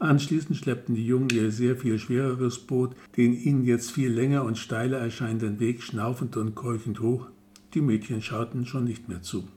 Anschließend 0.00 0.56
schleppten 0.58 0.96
die 0.96 1.06
Jungen 1.06 1.30
ihr 1.30 1.52
sehr 1.52 1.76
viel 1.76 1.98
schwereres 1.98 2.58
Boot, 2.58 2.96
den 3.16 3.32
ihnen 3.32 3.64
jetzt 3.64 3.92
viel 3.92 4.10
länger 4.10 4.44
und 4.44 4.58
steiler 4.58 4.98
erscheinenden 4.98 5.60
Weg 5.60 5.82
schnaufend 5.82 6.36
und 6.36 6.54
keuchend 6.54 7.00
hoch, 7.00 7.28
die 7.74 7.80
Mädchen 7.80 8.22
schauten 8.22 8.66
schon 8.66 8.84
nicht 8.84 9.08
mehr 9.08 9.22
zu. 9.22 9.48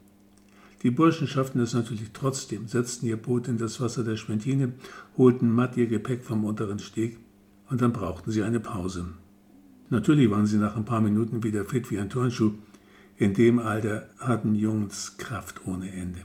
Die 0.83 0.91
Burschen 0.91 1.27
schafften 1.27 1.59
es 1.59 1.73
natürlich 1.73 2.11
trotzdem, 2.13 2.67
setzten 2.67 3.07
ihr 3.07 3.17
Boot 3.17 3.47
in 3.47 3.57
das 3.57 3.81
Wasser 3.81 4.03
der 4.03 4.15
Schwentine, 4.15 4.73
holten 5.17 5.51
matt 5.51 5.75
ihr 5.77 5.87
Gepäck 5.87 6.23
vom 6.23 6.45
unteren 6.45 6.79
Steg 6.79 7.17
und 7.69 7.81
dann 7.81 7.93
brauchten 7.93 8.31
sie 8.31 8.43
eine 8.43 8.59
Pause. 8.59 9.07
Natürlich 9.89 10.29
waren 10.29 10.45
sie 10.45 10.57
nach 10.57 10.75
ein 10.75 10.85
paar 10.85 11.01
Minuten 11.01 11.43
wieder 11.43 11.65
fit 11.65 11.89
wie 11.91 11.97
ein 11.97 12.09
Turnschuh. 12.09 12.53
In 13.15 13.33
dem 13.33 13.57
Alter 13.57 14.09
hatten 14.19 14.53
Jungs 14.53 15.17
Kraft 15.17 15.65
ohne 15.65 15.91
Ende. 15.91 16.19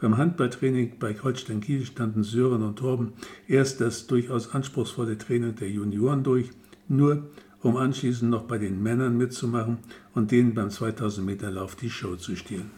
Beim 0.00 0.16
Handballtraining 0.16 0.98
bei 1.00 1.14
Holstein 1.14 1.60
Kiel 1.60 1.84
standen 1.84 2.22
Sören 2.22 2.62
und 2.62 2.76
Torben 2.76 3.14
erst 3.48 3.80
das 3.80 4.06
durchaus 4.06 4.54
anspruchsvolle 4.54 5.18
Training 5.18 5.56
der 5.56 5.68
Junioren 5.70 6.22
durch, 6.22 6.50
nur 6.86 7.28
um 7.62 7.76
anschließend 7.76 8.30
noch 8.30 8.44
bei 8.44 8.58
den 8.58 8.82
Männern 8.82 9.16
mitzumachen 9.16 9.78
und 10.14 10.30
denen 10.30 10.54
beim 10.54 10.70
2000 10.70 11.26
Meter 11.26 11.50
Lauf 11.50 11.74
die 11.74 11.90
Show 11.90 12.16
zu 12.16 12.36
stehlen. 12.36 12.70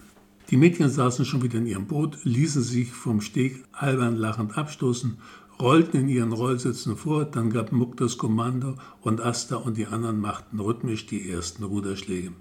Die 0.50 0.56
Mädchen 0.56 0.88
saßen 0.88 1.24
schon 1.24 1.42
wieder 1.42 1.58
in 1.58 1.66
ihrem 1.66 1.86
Boot, 1.86 2.18
ließen 2.24 2.62
sich 2.62 2.90
vom 2.90 3.20
Steg 3.20 3.62
albern 3.72 4.16
lachend 4.16 4.58
abstoßen, 4.58 5.18
rollten 5.60 5.98
in 5.98 6.08
ihren 6.08 6.32
Rollsitzen 6.32 6.96
vor, 6.96 7.24
dann 7.24 7.50
gab 7.50 7.70
Muck 7.70 7.96
das 7.98 8.18
Kommando 8.18 8.76
und 9.00 9.20
Asta 9.20 9.56
und 9.56 9.76
die 9.76 9.86
anderen 9.86 10.18
machten 10.18 10.58
rhythmisch 10.58 11.06
die 11.06 11.30
ersten 11.30 11.62
Ruderschläge. 11.62 12.32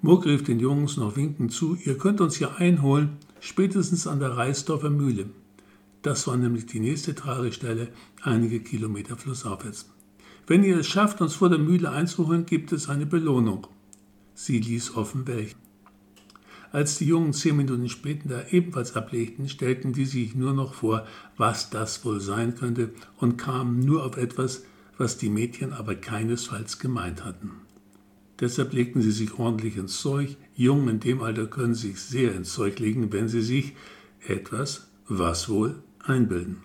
Muck 0.00 0.26
rief 0.26 0.44
den 0.44 0.60
Jungs 0.60 0.96
noch 0.96 1.16
winkend 1.16 1.52
zu, 1.52 1.76
ihr 1.82 1.96
könnt 1.96 2.20
uns 2.20 2.36
hier 2.36 2.56
einholen, 2.58 3.16
spätestens 3.40 4.06
an 4.06 4.20
der 4.20 4.36
Reisdorfer 4.36 4.90
Mühle. 4.90 5.30
Das 6.02 6.26
war 6.26 6.36
nämlich 6.36 6.66
die 6.66 6.80
nächste 6.80 7.14
Tragestelle, 7.14 7.88
einige 8.22 8.60
Kilometer 8.60 9.16
flussaufwärts. 9.16 9.93
Wenn 10.46 10.62
ihr 10.62 10.78
es 10.78 10.86
schafft, 10.86 11.20
uns 11.20 11.34
vor 11.34 11.48
der 11.48 11.58
Mühle 11.58 11.90
einzuholen, 11.90 12.44
gibt 12.44 12.72
es 12.72 12.88
eine 12.88 13.06
Belohnung. 13.06 13.66
Sie 14.34 14.58
ließ 14.58 14.94
offen 14.94 15.26
welchen. 15.26 15.58
Als 16.70 16.98
die 16.98 17.06
Jungen 17.06 17.32
zehn 17.32 17.56
Minuten 17.56 17.88
später 17.88 18.52
ebenfalls 18.52 18.96
ablegten, 18.96 19.48
stellten 19.48 19.92
die 19.92 20.06
sich 20.06 20.34
nur 20.34 20.52
noch 20.52 20.74
vor, 20.74 21.06
was 21.36 21.70
das 21.70 22.04
wohl 22.04 22.20
sein 22.20 22.56
könnte 22.56 22.90
und 23.18 23.38
kamen 23.38 23.78
nur 23.78 24.04
auf 24.04 24.16
etwas, 24.16 24.64
was 24.98 25.16
die 25.16 25.30
Mädchen 25.30 25.72
aber 25.72 25.94
keinesfalls 25.94 26.78
gemeint 26.78 27.24
hatten. 27.24 27.52
Deshalb 28.40 28.72
legten 28.72 29.00
sie 29.00 29.12
sich 29.12 29.38
ordentlich 29.38 29.76
ins 29.76 30.00
Zeug. 30.00 30.36
Jungen 30.56 30.88
in 30.88 31.00
dem 31.00 31.22
Alter 31.22 31.46
können 31.46 31.74
sich 31.74 32.00
sehr 32.00 32.34
ins 32.34 32.52
Zeug 32.52 32.80
legen, 32.80 33.12
wenn 33.12 33.28
sie 33.28 33.42
sich 33.42 33.74
etwas, 34.26 34.88
was 35.08 35.48
wohl, 35.48 35.76
einbilden. 36.00 36.64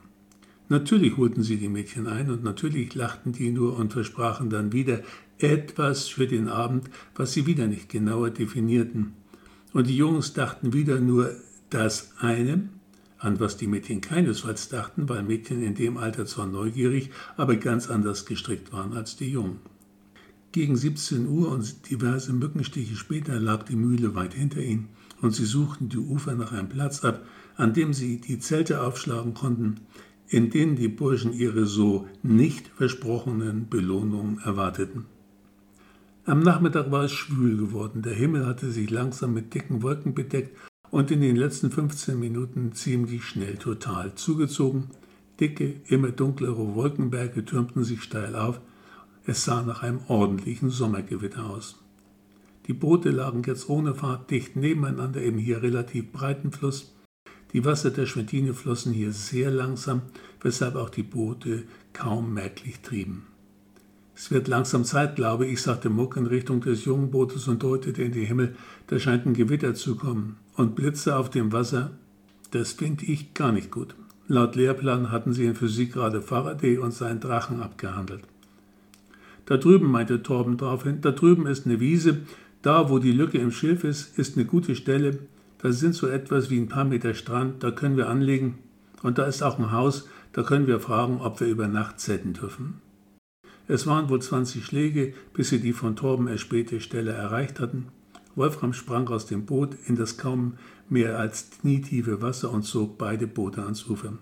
Natürlich 0.70 1.18
holten 1.18 1.42
sie 1.42 1.58
die 1.58 1.68
Mädchen 1.68 2.06
ein 2.06 2.30
und 2.30 2.44
natürlich 2.44 2.94
lachten 2.94 3.32
die 3.32 3.50
nur 3.50 3.76
und 3.76 3.92
versprachen 3.92 4.52
dann 4.52 4.72
wieder 4.72 5.02
etwas 5.40 6.08
für 6.08 6.28
den 6.28 6.48
Abend, 6.48 6.90
was 7.16 7.34
sie 7.34 7.48
wieder 7.48 7.66
nicht 7.66 7.90
genauer 7.90 8.30
definierten. 8.30 9.14
Und 9.74 9.88
die 9.88 9.98
Jungs 9.98 10.34
dachten 10.34 10.74
wieder 10.74 11.00
nur 11.00 11.32
das 11.72 12.12
eine, 12.20 12.70
an 13.18 13.40
was 13.40 13.58
die 13.58 13.68
Mädchen 13.68 14.00
keinesfalls 14.02 14.70
dachten, 14.70 15.10
weil 15.10 15.24
Mädchen 15.24 15.64
in 15.64 15.74
dem 15.74 15.98
Alter 15.98 16.26
zwar 16.26 16.46
neugierig, 16.46 17.10
aber 17.36 17.56
ganz 17.56 17.90
anders 17.90 18.26
gestrickt 18.26 18.72
waren 18.72 18.94
als 18.94 19.18
die 19.18 19.32
Jungen. 19.32 19.60
Gegen 20.52 20.76
17 20.76 21.28
Uhr 21.28 21.52
und 21.52 21.90
diverse 21.90 22.34
Mückenstiche 22.34 22.96
später 22.96 23.40
lag 23.40 23.64
die 23.64 23.76
Mühle 23.76 24.16
weit 24.16 24.34
hinter 24.34 24.62
ihnen 24.62 24.90
und 25.22 25.32
sie 25.32 25.46
suchten 25.46 25.90
die 25.90 25.98
Ufer 25.98 26.34
nach 26.34 26.52
einem 26.52 26.70
Platz 26.70 27.04
ab, 27.04 27.26
an 27.56 27.74
dem 27.74 27.94
sie 27.94 28.22
die 28.22 28.40
Zelte 28.40 28.82
aufschlagen 28.82 29.34
konnten, 29.34 29.82
in 30.30 30.52
denen 30.52 30.76
die 30.76 30.88
Burschen 30.88 31.34
ihre 31.34 31.66
so 31.66 32.08
nicht 32.22 32.68
versprochenen 32.68 33.68
Belohnungen 33.68 34.40
erwarteten. 34.44 35.06
Am 36.26 36.42
Nachmittag 36.42 36.92
war 36.92 37.06
es 37.06 37.12
schwül 37.12 37.58
geworden, 37.58 38.04
der 38.04 38.14
Himmel 38.14 38.46
hatte 38.46 38.70
sich 38.70 38.92
langsam 38.92 39.34
mit 39.34 39.56
dicken 39.56 39.82
Wolken 39.82 40.14
bedeckt 40.14 40.56
und 40.92 41.10
in 41.10 41.22
den 41.22 41.36
letzten 41.36 41.72
15 41.72 42.20
Minuten 42.20 42.74
ziemlich 42.74 43.26
schnell 43.26 43.58
total 43.58 44.14
zugezogen. 44.14 44.92
Dicke, 45.40 45.82
immer 45.88 46.12
dunklere 46.12 46.76
Wolkenberge 46.76 47.46
türmten 47.46 47.84
sich 47.84 48.04
steil 48.04 48.36
auf, 48.36 48.62
es 49.26 49.46
sah 49.46 49.64
nach 49.64 49.82
einem 49.82 50.02
ordentlichen 50.08 50.70
Sommergewitter 50.70 51.50
aus. 51.50 51.84
Die 52.68 52.74
Boote 52.74 53.10
lagen 53.10 53.42
jetzt 53.48 53.68
ohne 53.68 53.96
Fahrt 53.96 54.30
dicht 54.30 54.56
nebeneinander 54.56 55.24
im 55.24 55.40
hier 55.40 55.64
relativ 55.64 56.12
breiten 56.12 56.52
Fluss, 56.52 56.94
die 57.54 57.66
Wasser 57.66 57.92
der 57.92 58.06
Schwentine 58.06 58.54
flossen 58.54 58.94
hier 58.94 59.12
sehr 59.12 59.52
langsam, 59.52 60.02
weshalb 60.42 60.76
auch 60.76 60.90
die 60.90 61.04
Boote 61.04 61.64
kaum 61.94 62.34
merklich 62.34 62.80
trieben. 62.82 63.28
Es 64.16 64.32
wird 64.32 64.50
langsam 64.50 64.84
Zeit, 64.84 65.16
glaube 65.16 65.48
ich, 65.48 65.62
sagte 65.62 65.90
Muck 65.90 66.18
in 66.18 66.26
Richtung 66.26 66.60
des 66.60 66.84
jungen 66.84 67.10
Bootes 67.10 67.48
und 67.48 67.64
deutete 67.64 68.04
in 68.04 68.12
den 68.12 68.26
Himmel, 68.26 68.56
da 68.88 69.00
scheint 69.00 69.26
ein 69.26 69.34
Gewitter 69.34 69.74
zu 69.74 69.96
kommen. 69.96 70.36
Und 70.56 70.76
Blitze 70.76 71.16
auf 71.16 71.30
dem 71.30 71.54
Wasser, 71.54 71.92
das 72.52 72.74
finde 72.74 73.06
ich 73.06 73.34
gar 73.34 73.54
nicht 73.54 73.72
gut. 73.72 73.96
Laut 74.28 74.56
Lehrplan 74.56 75.10
hatten 75.10 75.32
sie 75.32 75.46
in 75.46 75.56
Physik 75.56 75.94
gerade 75.94 76.22
Faraday 76.22 76.78
und 76.78 76.94
seinen 76.94 77.22
Drachen 77.22 77.62
abgehandelt. 77.62 78.24
Da 79.46 79.58
drüben, 79.58 79.90
meinte 79.90 80.22
Torben 80.22 80.58
daraufhin, 80.58 81.00
da 81.02 81.12
drüben 81.12 81.48
ist 81.48 81.66
eine 81.66 81.80
Wiese, 81.80 82.20
da 82.62 82.90
wo 82.90 83.00
die 83.00 83.14
Lücke 83.14 83.38
im 83.38 83.52
Schilf 83.52 83.84
ist, 83.84 84.20
ist 84.20 84.36
eine 84.36 84.46
gute 84.46 84.76
Stelle, 84.76 85.18
da 85.60 85.72
sind 85.72 85.94
so 85.94 86.08
etwas 86.08 86.50
wie 86.50 86.60
ein 86.60 86.70
paar 86.70 86.86
Meter 86.86 87.14
Strand, 87.14 87.64
da 87.64 87.72
können 87.72 87.98
wir 87.98 88.10
anlegen. 88.10 88.60
Und 89.04 89.18
da 89.18 89.26
ist 89.26 89.42
auch 89.44 89.60
ein 89.60 89.72
Haus, 89.72 90.08
da 90.34 90.44
können 90.44 90.68
wir 90.68 90.80
fragen, 90.80 91.22
ob 91.22 91.40
wir 91.40 91.48
über 91.48 91.68
Nacht 91.68 92.00
zelten 92.00 92.34
dürfen. 92.34 92.82
Es 93.68 93.86
waren 93.86 94.10
wohl 94.10 94.22
20 94.22 94.66
Schläge, 94.66 95.14
bis 95.34 95.50
sie 95.50 95.60
die 95.60 95.74
von 95.74 95.96
Torben 95.96 96.28
erspähte 96.28 96.82
Stelle 96.82 97.12
erreicht 97.12 97.60
hatten. 97.60 97.88
Wolfram 98.36 98.74
sprang 98.74 99.08
aus 99.10 99.26
dem 99.26 99.46
Boot 99.46 99.76
in 99.86 99.96
das 99.96 100.18
kaum 100.18 100.54
mehr 100.90 101.20
als 101.20 101.50
knietiefe 101.62 102.22
Wasser 102.22 102.52
und 102.52 102.64
zog 102.64 102.98
beide 102.98 103.28
Boote 103.28 103.64
ans 103.64 103.88
Ufer. 103.88 104.14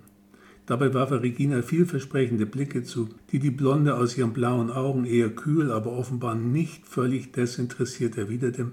Dabei 0.65 0.93
warf 0.93 1.11
er 1.11 1.21
Regina 1.21 1.61
vielversprechende 1.61 2.45
Blicke 2.45 2.83
zu, 2.83 3.07
die 3.31 3.39
die 3.39 3.51
Blonde 3.51 3.95
aus 3.95 4.17
ihren 4.17 4.33
blauen 4.33 4.69
Augen 4.69 5.05
eher 5.05 5.29
kühl, 5.29 5.71
aber 5.71 5.93
offenbar 5.93 6.35
nicht 6.35 6.85
völlig 6.85 7.31
desinteressiert 7.31 8.17
erwiderte. 8.17 8.71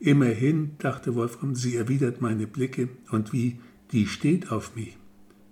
Immerhin, 0.00 0.72
dachte 0.78 1.14
Wolfram, 1.14 1.54
sie 1.54 1.76
erwidert 1.76 2.20
meine 2.20 2.46
Blicke 2.46 2.88
und 3.10 3.32
wie, 3.32 3.58
die 3.92 4.06
steht 4.06 4.50
auf 4.50 4.74
mich. 4.76 4.96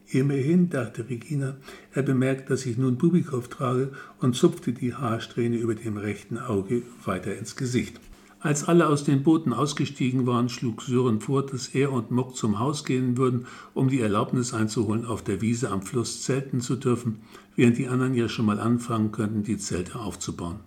Immerhin, 0.08 0.68
dachte 0.68 1.08
Regina, 1.08 1.56
er 1.92 2.02
bemerkt, 2.02 2.50
dass 2.50 2.66
ich 2.66 2.76
nun 2.76 2.98
Bubikow 2.98 3.48
trage 3.48 3.92
und 4.20 4.36
zupfte 4.36 4.72
die 4.72 4.94
Haarsträhne 4.94 5.56
über 5.56 5.74
dem 5.74 5.96
rechten 5.96 6.38
Auge 6.38 6.82
weiter 7.04 7.34
ins 7.34 7.56
Gesicht. 7.56 7.98
Als 8.42 8.64
alle 8.64 8.88
aus 8.88 9.04
den 9.04 9.22
Booten 9.22 9.52
ausgestiegen 9.52 10.26
waren, 10.26 10.48
schlug 10.48 10.82
Sören 10.82 11.20
vor, 11.20 11.46
dass 11.46 11.68
er 11.68 11.92
und 11.92 12.10
Mock 12.10 12.36
zum 12.36 12.58
Haus 12.58 12.84
gehen 12.84 13.16
würden, 13.16 13.46
um 13.72 13.88
die 13.88 14.00
Erlaubnis 14.00 14.52
einzuholen, 14.52 15.06
auf 15.06 15.22
der 15.22 15.40
Wiese 15.40 15.70
am 15.70 15.82
Fluss 15.82 16.22
zelten 16.22 16.60
zu 16.60 16.74
dürfen, 16.74 17.20
während 17.54 17.78
die 17.78 17.86
anderen 17.86 18.14
ja 18.14 18.28
schon 18.28 18.46
mal 18.46 18.58
anfangen 18.58 19.12
könnten, 19.12 19.44
die 19.44 19.58
Zelte 19.58 20.00
aufzubauen. 20.00 20.58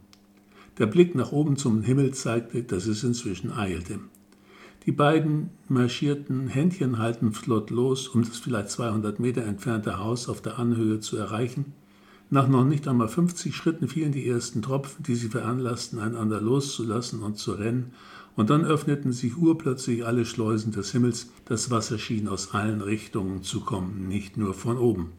Der 0.78 0.88
Blick 0.88 1.16
nach 1.16 1.32
oben 1.32 1.56
zum 1.56 1.84
Himmel 1.84 2.14
zeigte, 2.14 2.64
dass 2.64 2.86
es 2.86 3.04
inzwischen 3.04 3.52
eilte. 3.52 4.00
Die 4.86 4.92
beiden 4.92 5.50
marschierten 5.68 6.48
Händchen 6.48 7.00
halten 7.00 7.32
flott 7.32 7.70
los, 7.70 8.10
um 8.10 8.24
das 8.24 8.38
vielleicht 8.38 8.70
200 8.70 9.20
Meter 9.20 9.44
entfernte 9.44 9.98
Haus 10.00 10.30
auf 10.30 10.42
der 10.42 10.60
Anhöhe 10.60 11.00
zu 11.00 11.18
erreichen. 11.18 11.74
Nach 12.30 12.48
noch 12.48 12.66
nicht 12.66 12.88
einmal 12.88 13.08
50 13.08 13.56
Schritten 13.56 13.88
fielen 13.88 14.12
die 14.12 14.28
ersten 14.28 14.62
Tropfen, 14.62 15.04
die 15.04 15.16
sie 15.16 15.30
veranlassten, 15.30 16.00
einander 16.00 16.42
loszulassen 16.42 17.22
und 17.22 17.38
zu 17.38 17.54
rennen, 17.54 17.94
und 18.36 18.50
dann 18.50 18.66
öffneten 18.66 19.14
sich 19.14 19.38
urplötzlich 19.38 20.06
alle 20.06 20.26
Schleusen 20.26 20.72
des 20.74 20.92
Himmels, 20.92 21.32
das 21.46 21.72
Wasser 21.72 21.98
schien 21.98 22.28
aus 22.28 22.54
allen 22.54 22.82
Richtungen 22.82 23.44
zu 23.44 23.62
kommen, 23.62 24.08
nicht 24.08 24.36
nur 24.36 24.54
von 24.54 24.78
oben. 24.78 25.12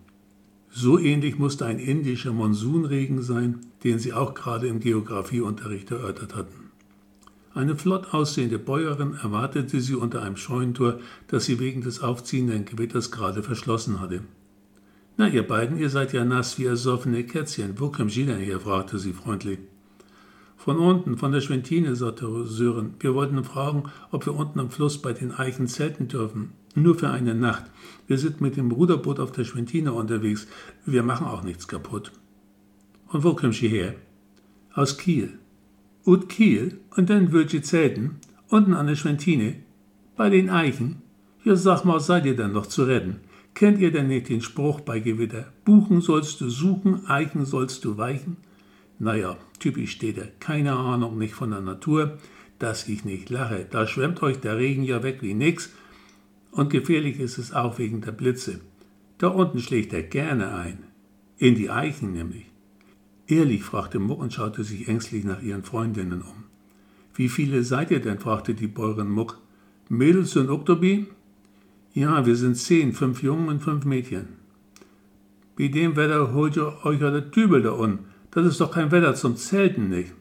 So 0.78 0.98
ähnlich 0.98 1.38
musste 1.38 1.64
ein 1.64 1.78
indischer 1.78 2.34
Monsunregen 2.34 3.22
sein, 3.22 3.60
den 3.82 3.98
sie 3.98 4.12
auch 4.12 4.34
gerade 4.34 4.66
im 4.66 4.78
Geographieunterricht 4.78 5.90
erörtert 5.90 6.36
hatten. 6.36 6.70
Eine 7.54 7.76
flott 7.76 8.12
aussehende 8.12 8.58
Bäuerin 8.58 9.14
erwartete 9.14 9.80
sie 9.80 9.94
unter 9.94 10.20
einem 10.20 10.36
Scheunentor, 10.36 11.00
das 11.28 11.46
sie 11.46 11.60
wegen 11.60 11.80
des 11.80 12.00
aufziehenden 12.02 12.66
Gewitters 12.66 13.10
gerade 13.10 13.42
verschlossen 13.42 14.00
hatte. 14.02 14.20
Na, 15.16 15.28
ihr 15.28 15.48
beiden, 15.48 15.78
ihr 15.78 15.88
seid 15.88 16.12
ja 16.12 16.26
nass 16.26 16.58
wie 16.58 16.66
ersoffene 16.66 17.24
Kätzchen. 17.24 17.80
Wo 17.80 17.88
kommt 17.88 18.12
Sie 18.12 18.26
denn 18.26 18.36
her? 18.36 18.60
fragte 18.60 18.98
sie 18.98 19.14
freundlich. 19.14 19.60
Von 20.56 20.78
unten, 20.78 21.16
von 21.16 21.32
der 21.32 21.40
Schwentine, 21.40 21.94
sagte 21.94 22.44
Sören. 22.46 22.94
Wir 22.98 23.14
wollten 23.14 23.44
fragen, 23.44 23.84
ob 24.10 24.26
wir 24.26 24.34
unten 24.34 24.58
am 24.58 24.70
Fluss 24.70 25.00
bei 25.00 25.12
den 25.12 25.32
Eichen 25.32 25.68
zelten 25.68 26.08
dürfen. 26.08 26.52
Nur 26.74 26.94
für 26.94 27.10
eine 27.10 27.34
Nacht. 27.34 27.64
Wir 28.06 28.18
sind 28.18 28.40
mit 28.40 28.56
dem 28.56 28.70
Ruderboot 28.70 29.20
auf 29.20 29.32
der 29.32 29.44
Schwentine 29.44 29.92
unterwegs. 29.92 30.46
Wir 30.84 31.02
machen 31.02 31.26
auch 31.26 31.42
nichts 31.42 31.68
kaputt. 31.68 32.12
Und 33.08 33.24
wo 33.24 33.34
kommst 33.34 33.62
du 33.62 33.66
her? 33.66 33.94
Aus 34.74 34.98
Kiel. 34.98 35.38
Ut 36.04 36.28
Kiel? 36.28 36.80
Und 36.96 37.10
dann 37.10 37.32
würd 37.32 37.54
ihr 37.54 37.62
zelten? 37.62 38.16
Unten 38.48 38.74
an 38.74 38.86
der 38.86 38.96
Schwentine? 38.96 39.54
Bei 40.16 40.30
den 40.30 40.50
Eichen? 40.50 41.02
Ja, 41.44 41.56
sag 41.56 41.84
mal, 41.84 42.00
seid 42.00 42.26
ihr 42.26 42.36
denn 42.36 42.52
noch 42.52 42.66
zu 42.66 42.84
retten? 42.84 43.20
Kennt 43.54 43.78
ihr 43.78 43.90
denn 43.90 44.08
nicht 44.08 44.28
den 44.28 44.42
Spruch 44.42 44.80
bei 44.80 45.00
Gewitter? 45.00 45.46
Buchen 45.64 46.00
sollst 46.00 46.40
du 46.40 46.50
suchen, 46.50 47.06
Eichen 47.06 47.46
sollst 47.46 47.84
du 47.84 47.96
weichen? 47.96 48.36
Naja, 48.98 49.36
typisch 49.58 49.92
steht 49.92 50.18
er. 50.18 50.28
Keine 50.40 50.72
Ahnung, 50.72 51.18
nicht 51.18 51.34
von 51.34 51.50
der 51.50 51.60
Natur, 51.60 52.18
dass 52.58 52.88
ich 52.88 53.04
nicht 53.04 53.30
lache. 53.30 53.66
Da 53.70 53.86
schwemmt 53.86 54.22
euch 54.22 54.40
der 54.40 54.56
Regen 54.56 54.82
ja 54.82 55.02
weg 55.02 55.18
wie 55.20 55.34
nix 55.34 55.70
und 56.56 56.70
gefährlich 56.70 57.20
ist 57.20 57.36
es 57.36 57.52
auch 57.52 57.78
wegen 57.78 58.00
der 58.00 58.12
Blitze. 58.12 58.60
Da 59.18 59.28
unten 59.28 59.60
schlägt 59.60 59.92
er 59.92 60.02
gerne 60.02 60.54
ein. 60.54 60.78
In 61.38 61.54
die 61.54 61.70
Eichen 61.70 62.12
nämlich. 62.12 62.46
Ehrlich, 63.26 63.62
fragte 63.62 63.98
Muck 63.98 64.20
und 64.20 64.32
schaute 64.32 64.64
sich 64.64 64.88
ängstlich 64.88 65.24
nach 65.24 65.42
ihren 65.42 65.64
Freundinnen 65.64 66.22
um. 66.22 66.44
Wie 67.14 67.28
viele 67.28 67.62
seid 67.62 67.90
ihr 67.90 68.00
denn? 68.00 68.18
fragte 68.18 68.54
die 68.54 68.68
Bäuerin 68.68 69.10
Muck. 69.10 69.38
Mädels 69.88 70.34
und 70.36 70.48
Oktobi? 70.48 71.06
Ja, 71.92 72.24
wir 72.24 72.36
sind 72.36 72.56
zehn, 72.56 72.92
fünf 72.92 73.22
Jungen 73.22 73.48
und 73.48 73.60
fünf 73.60 73.84
Mädchen. 73.84 74.28
Wie 75.56 75.70
dem 75.70 75.96
Wetter 75.96 76.32
holt 76.32 76.56
ihr 76.56 76.84
euch 76.84 77.00
ja 77.00 77.10
der 77.10 77.22
Dübel 77.22 77.62
da 77.62 77.72
unten. 77.72 78.05
Das 78.36 78.44
ist 78.44 78.60
doch 78.60 78.70
kein 78.70 78.90
Wetter 78.90 79.14
zum 79.14 79.34
Zelten, 79.38 79.88
nicht? 79.88 80.12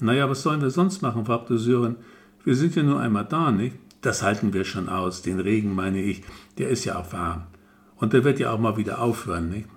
Naja, 0.00 0.30
was 0.30 0.42
sollen 0.42 0.62
wir 0.62 0.70
sonst 0.70 1.02
machen? 1.02 1.26
fragte 1.26 1.58
Sören. 1.58 1.96
Wir 2.44 2.56
sind 2.56 2.74
ja 2.74 2.82
nur 2.82 2.98
einmal 2.98 3.26
da, 3.26 3.52
nicht? 3.52 3.76
Das 4.00 4.22
halten 4.22 4.54
wir 4.54 4.64
schon 4.64 4.88
aus. 4.88 5.20
Den 5.20 5.38
Regen 5.38 5.74
meine 5.74 6.00
ich, 6.00 6.22
der 6.56 6.70
ist 6.70 6.86
ja 6.86 6.98
auch 6.98 7.12
warm. 7.12 7.42
Und 7.96 8.14
der 8.14 8.24
wird 8.24 8.40
ja 8.40 8.52
auch 8.52 8.58
mal 8.58 8.78
wieder 8.78 9.02
aufhören, 9.02 9.50
nicht? 9.50 9.68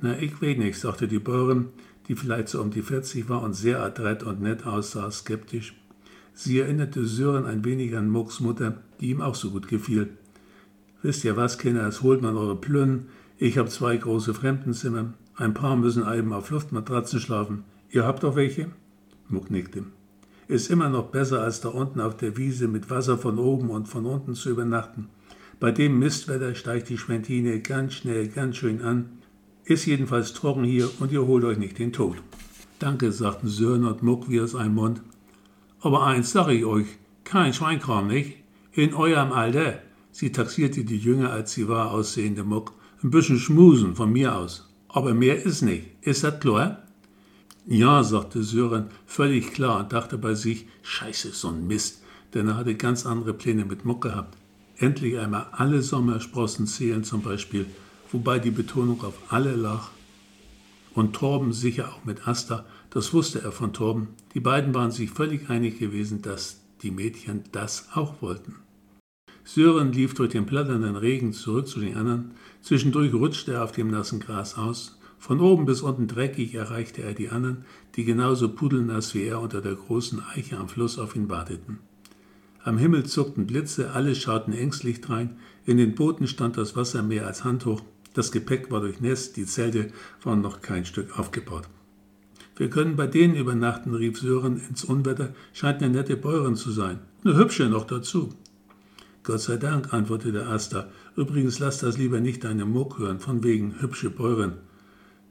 Na, 0.00 0.18
ich 0.18 0.40
weiß 0.40 0.56
nicht, 0.56 0.80
sagte 0.80 1.08
die 1.08 1.18
Bäuerin, 1.18 1.68
die 2.08 2.16
vielleicht 2.16 2.48
so 2.48 2.62
um 2.62 2.70
die 2.70 2.80
40 2.80 3.28
war 3.28 3.42
und 3.42 3.52
sehr 3.52 3.82
adrett 3.82 4.22
und 4.22 4.40
nett 4.40 4.64
aussah, 4.64 5.10
skeptisch. 5.10 5.74
Sie 6.32 6.58
erinnerte 6.58 7.04
Sören 7.04 7.44
ein 7.44 7.66
wenig 7.66 7.94
an 7.94 8.08
Mucks 8.08 8.40
Mutter, 8.40 8.78
die 8.98 9.10
ihm 9.10 9.20
auch 9.20 9.34
so 9.34 9.50
gut 9.50 9.68
gefiel. 9.68 10.16
Wisst 11.02 11.22
ihr 11.24 11.36
was, 11.36 11.58
Kinder, 11.58 11.86
es 11.86 12.00
holt 12.00 12.22
man 12.22 12.34
eure 12.34 12.56
Plünnen. 12.56 13.08
Ich 13.36 13.58
habe 13.58 13.68
zwei 13.68 13.94
große 13.98 14.32
Fremdenzimmer. 14.32 15.12
Ein 15.36 15.54
paar 15.54 15.76
müssen 15.76 16.06
eben 16.12 16.32
auf 16.32 16.50
Luftmatratzen 16.50 17.20
schlafen. 17.20 17.64
Ihr 17.90 18.04
habt 18.04 18.24
auch 18.24 18.36
welche? 18.36 18.70
Muck 19.28 19.50
nickte 19.50 19.84
ist 20.52 20.70
immer 20.70 20.90
noch 20.90 21.06
besser, 21.06 21.42
als 21.42 21.60
da 21.60 21.70
unten 21.70 22.00
auf 22.00 22.16
der 22.16 22.36
Wiese 22.36 22.68
mit 22.68 22.90
Wasser 22.90 23.16
von 23.16 23.38
oben 23.38 23.70
und 23.70 23.88
von 23.88 24.04
unten 24.04 24.34
zu 24.34 24.50
übernachten. 24.50 25.08
Bei 25.58 25.70
dem 25.70 25.98
Mistwetter 25.98 26.54
steigt 26.54 26.88
die 26.88 26.98
Schwentine 26.98 27.60
ganz 27.60 27.94
schnell, 27.94 28.28
ganz 28.28 28.56
schön 28.56 28.82
an. 28.82 29.18
Ist 29.64 29.86
jedenfalls 29.86 30.34
trocken 30.34 30.64
hier 30.64 30.90
und 31.00 31.12
ihr 31.12 31.26
holt 31.26 31.44
euch 31.44 31.58
nicht 31.58 31.78
den 31.78 31.92
Tod. 31.92 32.16
Danke, 32.78 33.12
sagten 33.12 33.48
Sören 33.48 33.86
und 33.86 34.02
Muck 34.02 34.28
wie 34.28 34.40
aus 34.40 34.54
einem 34.54 34.74
Mund. 34.74 35.00
Aber 35.80 36.04
eins 36.04 36.32
sage 36.32 36.52
ich 36.52 36.64
euch, 36.64 36.86
kein 37.24 37.54
Schweinkram, 37.54 38.08
nicht? 38.08 38.36
In 38.72 38.92
eurem 38.94 39.32
Alter, 39.32 39.78
sie 40.10 40.32
taxierte 40.32 40.84
die 40.84 40.98
jünger 40.98 41.30
als 41.30 41.52
sie 41.52 41.68
war 41.68 41.92
aussehende 41.92 42.44
Muck, 42.44 42.72
Ein 43.02 43.10
bisschen 43.10 43.38
schmusen 43.38 43.96
von 43.96 44.12
mir 44.12 44.36
aus. 44.36 44.71
Aber 44.92 45.14
mehr 45.14 45.42
ist 45.42 45.62
nicht. 45.62 45.86
Ist 46.02 46.22
das 46.22 46.38
klar? 46.38 46.82
Ja, 47.66 48.02
sagte 48.02 48.42
Sören, 48.42 48.90
völlig 49.06 49.52
klar 49.52 49.80
und 49.80 49.92
dachte 49.92 50.18
bei 50.18 50.34
sich, 50.34 50.66
scheiße, 50.82 51.30
so 51.30 51.48
ein 51.48 51.66
Mist, 51.66 52.02
denn 52.34 52.48
er 52.48 52.56
hatte 52.56 52.74
ganz 52.74 53.06
andere 53.06 53.32
Pläne 53.32 53.64
mit 53.64 53.84
Muck 53.84 54.02
gehabt. 54.02 54.36
Endlich 54.76 55.18
einmal 55.18 55.46
alle 55.52 55.80
Sommersprossen 55.80 56.66
zählen 56.66 57.04
zum 57.04 57.22
Beispiel, 57.22 57.66
wobei 58.10 58.38
die 58.38 58.50
Betonung 58.50 59.02
auf 59.02 59.14
alle 59.28 59.54
lag. 59.54 59.88
Und 60.94 61.14
Torben 61.14 61.52
sicher 61.52 61.88
auch 61.88 62.04
mit 62.04 62.28
Asta, 62.28 62.66
das 62.90 63.14
wusste 63.14 63.40
er 63.40 63.52
von 63.52 63.72
Torben. 63.72 64.08
Die 64.34 64.40
beiden 64.40 64.74
waren 64.74 64.90
sich 64.90 65.10
völlig 65.10 65.48
einig 65.48 65.78
gewesen, 65.78 66.20
dass 66.20 66.60
die 66.82 66.90
Mädchen 66.90 67.44
das 67.52 67.88
auch 67.94 68.20
wollten. 68.20 68.56
Sören 69.44 69.92
lief 69.92 70.14
durch 70.14 70.30
den 70.30 70.46
platternden 70.46 70.96
Regen 70.96 71.32
zurück 71.32 71.66
zu 71.66 71.80
den 71.80 71.96
anderen. 71.96 72.32
Zwischendurch 72.62 73.12
rutschte 73.12 73.54
er 73.54 73.64
auf 73.64 73.72
dem 73.72 73.88
nassen 73.90 74.20
Gras 74.20 74.56
aus. 74.56 74.98
Von 75.18 75.40
oben 75.40 75.66
bis 75.66 75.82
unten 75.82 76.08
dreckig 76.08 76.54
erreichte 76.54 77.02
er 77.02 77.14
die 77.14 77.30
anderen, 77.30 77.64
die 77.94 78.04
genauso 78.04 78.48
pudelnass 78.48 79.14
wie 79.14 79.22
er 79.22 79.40
unter 79.40 79.60
der 79.60 79.74
großen 79.74 80.22
Eiche 80.34 80.58
am 80.58 80.68
Fluss 80.68 80.98
auf 80.98 81.14
ihn 81.14 81.28
warteten. 81.28 81.78
Am 82.64 82.78
Himmel 82.78 83.06
zuckten 83.06 83.46
Blitze, 83.46 83.92
alle 83.92 84.14
schauten 84.14 84.52
ängstlich 84.52 85.00
drein. 85.00 85.36
In 85.64 85.76
den 85.76 85.94
Booten 85.94 86.28
stand 86.28 86.56
das 86.56 86.76
Wasser 86.76 87.02
mehr 87.02 87.26
als 87.26 87.44
handhoch. 87.44 87.82
Das 88.14 88.30
Gepäck 88.30 88.70
war 88.70 88.80
durchnässt, 88.80 89.36
die 89.36 89.46
Zelte 89.46 89.92
waren 90.22 90.40
noch 90.40 90.60
kein 90.60 90.84
Stück 90.84 91.18
aufgebaut. 91.18 91.68
Wir 92.56 92.68
können 92.68 92.96
bei 92.96 93.06
denen 93.06 93.34
übernachten, 93.34 93.94
rief 93.94 94.18
Sören 94.18 94.60
ins 94.68 94.84
Unwetter. 94.84 95.34
Scheint 95.52 95.82
eine 95.82 95.92
nette 95.92 96.16
Bäuerin 96.16 96.54
zu 96.54 96.70
sein. 96.70 96.98
Eine 97.24 97.36
hübsche 97.36 97.68
noch 97.68 97.86
dazu. 97.86 98.34
Gott 99.24 99.40
sei 99.40 99.56
Dank, 99.56 99.94
antwortete 99.94 100.46
Asta. 100.46 100.88
Übrigens 101.14 101.60
lass 101.60 101.78
das 101.78 101.96
lieber 101.96 102.18
nicht 102.18 102.42
deine 102.42 102.64
Muck 102.64 102.98
hören, 102.98 103.20
von 103.20 103.44
wegen 103.44 103.80
hübsche 103.80 104.10
Bäuerin. 104.10 104.54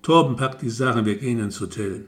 Torben 0.01 0.37
packt 0.37 0.61
die 0.61 0.69
Sachen, 0.69 1.05
wir 1.05 1.17
gehen 1.17 1.39
ins 1.39 1.59
Hotel. 1.59 2.05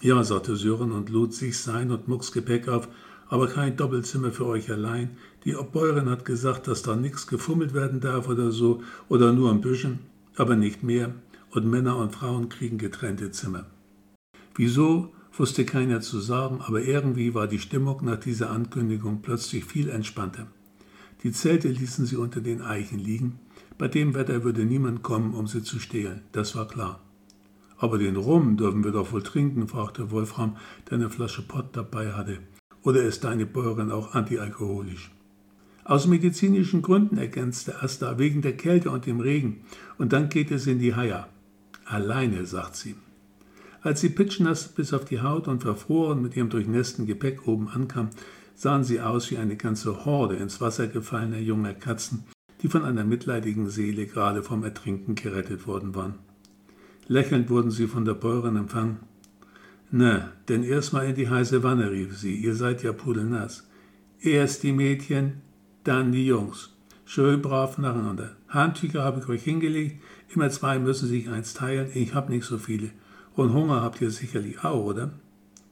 Ja, 0.00 0.22
sagte 0.22 0.54
Sören 0.54 0.92
und 0.92 1.10
lud 1.10 1.34
sich 1.34 1.58
sein 1.58 1.90
und 1.90 2.06
Mucks 2.06 2.30
Gepäck 2.30 2.68
auf, 2.68 2.88
aber 3.28 3.48
kein 3.48 3.76
Doppelzimmer 3.76 4.30
für 4.30 4.46
euch 4.46 4.70
allein. 4.70 5.16
Die 5.44 5.56
Bäuerin 5.72 6.08
hat 6.08 6.24
gesagt, 6.24 6.68
dass 6.68 6.82
da 6.82 6.94
nichts 6.94 7.26
gefummelt 7.26 7.74
werden 7.74 8.00
darf 8.00 8.28
oder 8.28 8.52
so, 8.52 8.82
oder 9.08 9.32
nur 9.32 9.50
ein 9.50 9.60
bisschen, 9.60 9.98
aber 10.36 10.54
nicht 10.54 10.84
mehr, 10.84 11.12
und 11.50 11.68
Männer 11.68 11.96
und 11.96 12.14
Frauen 12.14 12.48
kriegen 12.48 12.78
getrennte 12.78 13.32
Zimmer. 13.32 13.66
Wieso, 14.54 15.12
wusste 15.32 15.64
keiner 15.64 16.00
zu 16.00 16.20
sagen, 16.20 16.60
aber 16.60 16.82
irgendwie 16.82 17.34
war 17.34 17.48
die 17.48 17.58
Stimmung 17.58 18.04
nach 18.04 18.18
dieser 18.18 18.50
Ankündigung 18.50 19.20
plötzlich 19.20 19.64
viel 19.64 19.88
entspannter. 19.88 20.46
Die 21.22 21.32
Zelte 21.32 21.68
ließen 21.68 22.06
sie 22.06 22.16
unter 22.16 22.40
den 22.40 22.62
Eichen 22.62 22.98
liegen. 22.98 23.40
Bei 23.76 23.88
dem 23.88 24.14
Wetter 24.14 24.44
würde 24.44 24.64
niemand 24.64 25.02
kommen, 25.02 25.34
um 25.34 25.46
sie 25.46 25.62
zu 25.62 25.78
stehlen, 25.78 26.22
das 26.32 26.54
war 26.54 26.68
klar. 26.68 27.00
Aber 27.76 27.98
den 27.98 28.16
Rum 28.16 28.56
dürfen 28.56 28.82
wir 28.84 28.90
doch 28.90 29.12
wohl 29.12 29.22
trinken, 29.22 29.68
fragte 29.68 30.10
Wolfram, 30.10 30.56
der 30.88 30.98
eine 30.98 31.10
Flasche 31.10 31.42
Pott 31.42 31.76
dabei 31.76 32.12
hatte. 32.12 32.38
Oder 32.82 33.02
ist 33.02 33.24
deine 33.24 33.46
Bäuerin 33.46 33.90
auch 33.90 34.14
antialkoholisch? 34.14 35.12
Aus 35.84 36.06
medizinischen 36.06 36.82
Gründen, 36.82 37.18
ergänzte 37.18 37.82
Asta, 37.82 38.18
wegen 38.18 38.42
der 38.42 38.56
Kälte 38.56 38.90
und 38.90 39.06
dem 39.06 39.20
Regen. 39.20 39.60
Und 39.96 40.12
dann 40.12 40.28
geht 40.28 40.50
es 40.50 40.66
in 40.66 40.78
die 40.78 40.94
Haia. 40.94 41.28
Alleine, 41.84 42.46
sagt 42.46 42.76
sie. 42.76 42.94
Als 43.80 44.00
sie 44.00 44.10
pitschnass 44.10 44.68
bis 44.68 44.92
auf 44.92 45.04
die 45.04 45.20
Haut 45.20 45.48
und 45.48 45.62
verfroren 45.62 46.20
mit 46.20 46.36
ihrem 46.36 46.50
durchnässten 46.50 47.06
Gepäck 47.06 47.46
oben 47.46 47.68
ankam, 47.68 48.10
sahen 48.58 48.82
sie 48.82 49.00
aus 49.00 49.30
wie 49.30 49.38
eine 49.38 49.54
ganze 49.54 50.04
Horde 50.04 50.34
ins 50.34 50.60
Wasser 50.60 50.88
gefallener 50.88 51.38
junger 51.38 51.74
Katzen, 51.74 52.24
die 52.60 52.66
von 52.66 52.84
einer 52.84 53.04
mitleidigen 53.04 53.70
Seele 53.70 54.06
gerade 54.06 54.42
vom 54.42 54.64
Ertrinken 54.64 55.14
gerettet 55.14 55.68
worden 55.68 55.94
waren. 55.94 56.14
Lächelnd 57.06 57.50
wurden 57.50 57.70
sie 57.70 57.86
von 57.86 58.04
der 58.04 58.14
Bäuerin 58.14 58.56
empfangen. 58.56 58.98
Na, 59.92 60.32
denn 60.48 60.64
erstmal 60.64 61.06
in 61.06 61.14
die 61.14 61.30
heiße 61.30 61.62
Wanne, 61.62 61.92
rief 61.92 62.18
sie, 62.18 62.34
ihr 62.34 62.56
seid 62.56 62.82
ja 62.82 62.92
pudelnass. 62.92 63.68
Erst 64.20 64.64
die 64.64 64.72
Mädchen, 64.72 65.40
dann 65.84 66.10
die 66.10 66.26
Jungs. 66.26 66.74
Schön 67.04 67.40
brav 67.40 67.78
nacheinander. 67.78 68.36
Handtücher 68.48 69.04
habe 69.04 69.20
ich 69.20 69.28
euch 69.28 69.44
hingelegt, 69.44 70.02
immer 70.34 70.50
zwei 70.50 70.80
müssen 70.80 71.08
sich 71.08 71.28
eins 71.28 71.54
teilen, 71.54 71.92
ich 71.94 72.12
hab 72.12 72.28
nicht 72.28 72.44
so 72.44 72.58
viele. 72.58 72.90
Und 73.36 73.52
Hunger 73.52 73.82
habt 73.82 74.00
ihr 74.00 74.10
sicherlich 74.10 74.64
auch, 74.64 74.84
oder? 74.84 75.12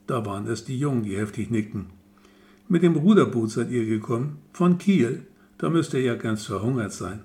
Da 0.06 0.24
waren 0.24 0.46
es 0.46 0.64
die 0.64 0.78
Jungen, 0.78 1.02
die 1.02 1.16
heftig 1.16 1.50
nickten. 1.50 1.95
Mit 2.68 2.82
dem 2.82 2.96
Ruderboot 2.96 3.52
seid 3.52 3.70
ihr 3.70 3.86
gekommen? 3.86 4.38
Von 4.52 4.78
Kiel? 4.78 5.22
Da 5.56 5.70
müsst 5.70 5.94
ihr 5.94 6.00
ja 6.00 6.16
ganz 6.16 6.46
verhungert 6.46 6.92
sein. 6.92 7.20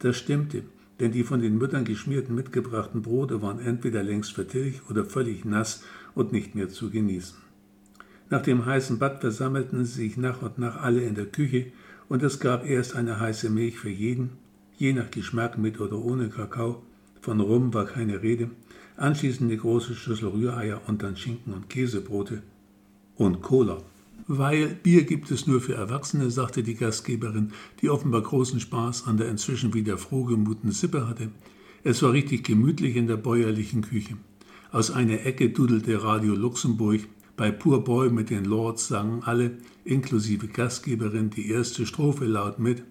Das 0.00 0.16
stimmte, 0.16 0.64
denn 0.98 1.12
die 1.12 1.22
von 1.22 1.40
den 1.40 1.58
Müttern 1.58 1.84
geschmierten 1.84 2.34
mitgebrachten 2.34 3.00
Brote 3.00 3.40
waren 3.40 3.60
entweder 3.60 4.02
längst 4.02 4.32
vertilgt 4.32 4.82
oder 4.90 5.04
völlig 5.04 5.44
nass 5.44 5.84
und 6.16 6.32
nicht 6.32 6.56
mehr 6.56 6.68
zu 6.70 6.90
genießen. 6.90 7.38
Nach 8.30 8.42
dem 8.42 8.66
heißen 8.66 8.98
Bad 8.98 9.20
versammelten 9.20 9.84
sie 9.84 10.02
sich 10.02 10.16
nach 10.16 10.42
und 10.42 10.58
nach 10.58 10.82
alle 10.82 11.02
in 11.02 11.14
der 11.14 11.26
Küche 11.26 11.66
und 12.08 12.24
es 12.24 12.40
gab 12.40 12.66
erst 12.66 12.96
eine 12.96 13.20
heiße 13.20 13.48
Milch 13.48 13.78
für 13.78 13.90
jeden, 13.90 14.30
je 14.76 14.92
nach 14.92 15.12
Geschmack 15.12 15.56
mit 15.56 15.80
oder 15.80 15.98
ohne 15.98 16.30
Kakao. 16.30 16.82
Von 17.20 17.38
Rum 17.38 17.72
war 17.72 17.84
keine 17.84 18.22
Rede. 18.22 18.50
Anschließend 18.96 19.50
eine 19.50 19.60
große 19.60 19.94
Schüssel 19.94 20.30
Rühreier 20.30 20.80
und 20.88 21.04
dann 21.04 21.16
Schinken 21.16 21.52
und 21.52 21.70
Käsebrote 21.70 22.42
und 23.14 23.40
Cola. 23.40 23.78
Weil 24.32 24.76
Bier 24.76 25.02
gibt 25.02 25.32
es 25.32 25.48
nur 25.48 25.60
für 25.60 25.74
Erwachsene, 25.74 26.30
sagte 26.30 26.62
die 26.62 26.76
Gastgeberin, 26.76 27.50
die 27.82 27.90
offenbar 27.90 28.22
großen 28.22 28.60
Spaß 28.60 29.08
an 29.08 29.16
der 29.16 29.28
inzwischen 29.28 29.74
wieder 29.74 29.98
frohgemuten 29.98 30.70
Sippe 30.70 31.08
hatte. 31.08 31.32
Es 31.82 32.00
war 32.00 32.12
richtig 32.12 32.44
gemütlich 32.44 32.94
in 32.94 33.08
der 33.08 33.16
bäuerlichen 33.16 33.82
Küche. 33.82 34.18
Aus 34.70 34.92
einer 34.92 35.26
Ecke 35.26 35.50
dudelte 35.50 36.04
Radio 36.04 36.36
Luxemburg. 36.36 37.00
Bei 37.36 37.50
Pur 37.50 37.82
Boy 37.82 38.08
mit 38.10 38.30
den 38.30 38.44
Lords 38.44 38.86
sangen 38.86 39.24
alle, 39.24 39.58
inklusive 39.84 40.46
Gastgeberin, 40.46 41.30
die 41.30 41.50
erste 41.50 41.84
Strophe 41.84 42.26
laut 42.26 42.60
mit. 42.60 42.84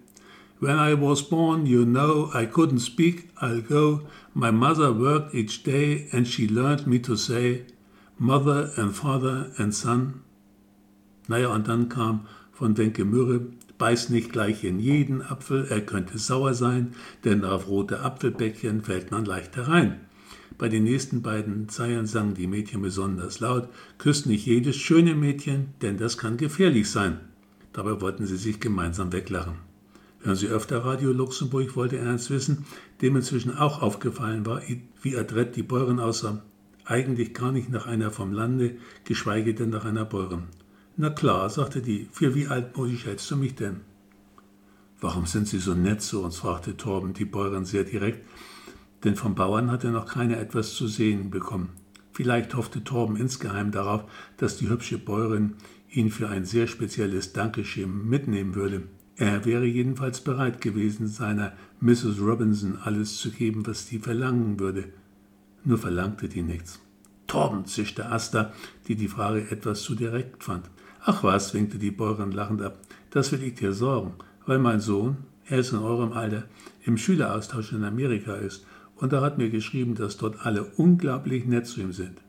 When 0.58 0.76
I 0.76 0.92
was 0.92 1.26
born, 1.26 1.64
you 1.64 1.86
know, 1.86 2.30
I 2.34 2.44
couldn't 2.44 2.80
speak, 2.80 3.30
I'll 3.40 3.62
go. 3.62 4.02
My 4.34 4.52
mother 4.52 4.92
worked 4.92 5.34
each 5.34 5.62
day 5.62 6.06
and 6.12 6.28
she 6.28 6.46
learned 6.46 6.86
me 6.86 7.00
to 7.00 7.16
say, 7.16 7.64
Mother 8.18 8.72
and 8.76 8.94
Father 8.94 9.52
and 9.56 9.74
Son. 9.74 10.20
Naja, 11.30 11.54
und 11.54 11.68
dann 11.68 11.88
kam 11.88 12.26
von 12.50 12.76
Wenke 12.76 13.04
Mürre, 13.04 13.42
beiß 13.78 14.08
nicht 14.08 14.32
gleich 14.32 14.64
in 14.64 14.80
jeden 14.80 15.22
Apfel, 15.22 15.64
er 15.70 15.80
könnte 15.80 16.18
sauer 16.18 16.54
sein, 16.54 16.92
denn 17.24 17.44
auf 17.44 17.68
rote 17.68 18.00
Apfelbäckchen 18.00 18.82
fällt 18.82 19.12
man 19.12 19.24
leicht 19.24 19.56
herein. 19.56 20.00
Bei 20.58 20.68
den 20.68 20.82
nächsten 20.82 21.22
beiden 21.22 21.68
Zeilen 21.68 22.06
sangen 22.06 22.34
die 22.34 22.48
Mädchen 22.48 22.82
besonders 22.82 23.38
laut, 23.38 23.68
küsst 23.98 24.26
nicht 24.26 24.44
jedes 24.44 24.74
schöne 24.74 25.14
Mädchen, 25.14 25.68
denn 25.82 25.98
das 25.98 26.18
kann 26.18 26.36
gefährlich 26.36 26.90
sein. 26.90 27.20
Dabei 27.72 28.00
wollten 28.00 28.26
sie 28.26 28.36
sich 28.36 28.58
gemeinsam 28.58 29.12
weglachen. 29.12 29.54
Hören 30.22 30.34
Sie 30.36 30.48
öfter 30.48 30.84
Radio 30.84 31.12
Luxemburg, 31.12 31.76
wollte 31.76 31.96
Ernst 31.96 32.30
wissen, 32.30 32.66
dem 33.02 33.14
inzwischen 33.14 33.56
auch 33.56 33.82
aufgefallen 33.82 34.46
war, 34.46 34.62
wie 35.00 35.16
adrett 35.16 35.54
die 35.54 35.62
Bäuerin 35.62 36.00
aussah. 36.00 36.42
Eigentlich 36.84 37.34
gar 37.34 37.52
nicht 37.52 37.70
nach 37.70 37.86
einer 37.86 38.10
vom 38.10 38.32
Lande, 38.32 38.78
geschweige 39.04 39.54
denn 39.54 39.70
nach 39.70 39.84
einer 39.84 40.04
Bäuerin. 40.04 40.48
Na 40.96 41.10
klar, 41.10 41.48
sagte 41.50 41.80
die, 41.82 42.08
für 42.12 42.34
wie 42.34 42.46
altmodisch 42.46 43.06
hältst 43.06 43.30
du 43.30 43.36
mich 43.36 43.54
denn? 43.54 43.80
Warum 45.00 45.24
sind 45.26 45.48
Sie 45.48 45.58
so 45.58 45.74
nett 45.74 46.02
zu 46.02 46.22
uns? 46.22 46.36
fragte 46.36 46.76
Torben 46.76 47.14
die 47.14 47.24
Bäuerin 47.24 47.64
sehr 47.64 47.84
direkt, 47.84 48.26
denn 49.04 49.16
vom 49.16 49.34
Bauern 49.34 49.70
hatte 49.70 49.90
noch 49.90 50.06
keiner 50.06 50.36
etwas 50.36 50.74
zu 50.74 50.88
sehen 50.88 51.30
bekommen. 51.30 51.70
Vielleicht 52.12 52.54
hoffte 52.54 52.84
Torben 52.84 53.16
insgeheim 53.16 53.70
darauf, 53.70 54.04
dass 54.36 54.58
die 54.58 54.68
hübsche 54.68 54.98
Bäuerin 54.98 55.54
ihn 55.90 56.10
für 56.10 56.28
ein 56.28 56.44
sehr 56.44 56.66
spezielles 56.66 57.32
Dankeschön 57.32 58.08
mitnehmen 58.08 58.54
würde. 58.54 58.82
Er 59.16 59.44
wäre 59.44 59.64
jedenfalls 59.64 60.20
bereit 60.20 60.60
gewesen, 60.60 61.06
seiner 61.06 61.52
Mrs. 61.80 62.20
Robinson 62.20 62.78
alles 62.82 63.16
zu 63.16 63.30
geben, 63.30 63.66
was 63.66 63.86
die 63.86 63.98
verlangen 63.98 64.60
würde. 64.60 64.92
Nur 65.64 65.78
verlangte 65.78 66.28
die 66.28 66.42
nichts. 66.42 66.80
Torben, 67.26 67.64
zischte 67.64 68.10
Asta, 68.10 68.52
die 68.88 68.96
die 68.96 69.08
Frage 69.08 69.50
etwas 69.50 69.82
zu 69.82 69.94
direkt 69.94 70.42
fand. 70.42 70.68
Ach 71.02 71.22
was, 71.22 71.54
winkte 71.54 71.78
die 71.78 71.90
Bäuerin 71.90 72.32
lachend 72.32 72.62
ab, 72.62 72.78
das 73.10 73.32
will 73.32 73.42
ich 73.42 73.54
dir 73.54 73.72
sorgen, 73.72 74.12
weil 74.46 74.58
mein 74.58 74.80
Sohn, 74.80 75.16
er 75.46 75.58
ist 75.58 75.72
in 75.72 75.78
eurem 75.78 76.12
Alter, 76.12 76.44
im 76.84 76.98
Schüleraustausch 76.98 77.72
in 77.72 77.84
Amerika 77.84 78.34
ist 78.34 78.66
und 78.96 79.12
er 79.12 79.22
hat 79.22 79.38
mir 79.38 79.48
geschrieben, 79.48 79.94
dass 79.94 80.18
dort 80.18 80.44
alle 80.44 80.64
unglaublich 80.76 81.46
nett 81.46 81.66
zu 81.66 81.80
ihm 81.80 81.92
sind. 81.92 82.20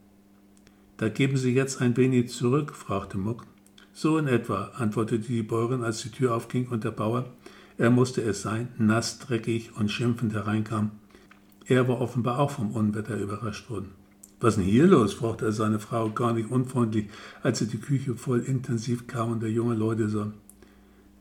Da 0.98 1.10
geben 1.10 1.36
Sie 1.36 1.54
jetzt 1.54 1.82
ein 1.82 1.98
wenig 1.98 2.30
zurück? 2.30 2.74
fragte 2.74 3.18
Muck. 3.18 3.46
So 3.92 4.18
in 4.18 4.28
etwa, 4.28 4.72
antwortete 4.78 5.28
die 5.28 5.44
Bäuerin, 5.44 5.84
als 5.84 6.02
die 6.02 6.12
Tür 6.12 6.36
aufging 6.36 6.70
und 6.70 6.84
der 6.84 6.92
Bauer, 6.92 7.26
er 7.78 7.90
musste 7.90 8.22
es 8.22 8.42
sein, 8.42 8.70
nass, 8.78 9.20
dreckig 9.20 9.76
und 9.76 9.92
schimpfend 9.92 10.34
hereinkam. 10.34 10.92
Er 11.66 11.88
war 11.88 12.00
offenbar 12.00 12.40
auch 12.40 12.52
vom 12.52 12.72
Unwetter 12.72 13.18
überrascht 13.18 13.70
worden. 13.70 13.92
Was 14.42 14.58
ist 14.58 14.64
denn 14.64 14.72
hier 14.72 14.88
los? 14.88 15.14
fragte 15.14 15.46
er 15.46 15.52
seine 15.52 15.80
Frau 15.80 16.10
gar 16.10 16.34
nicht 16.34 16.50
unfreundlich, 16.50 17.06
als 17.44 17.62
er 17.62 17.68
die 17.68 17.78
Küche 17.78 18.16
voll 18.16 18.40
intensiv 18.40 19.06
kauender 19.06 19.48
junge 19.48 19.76
Leute 19.76 20.10
sah. 20.10 20.34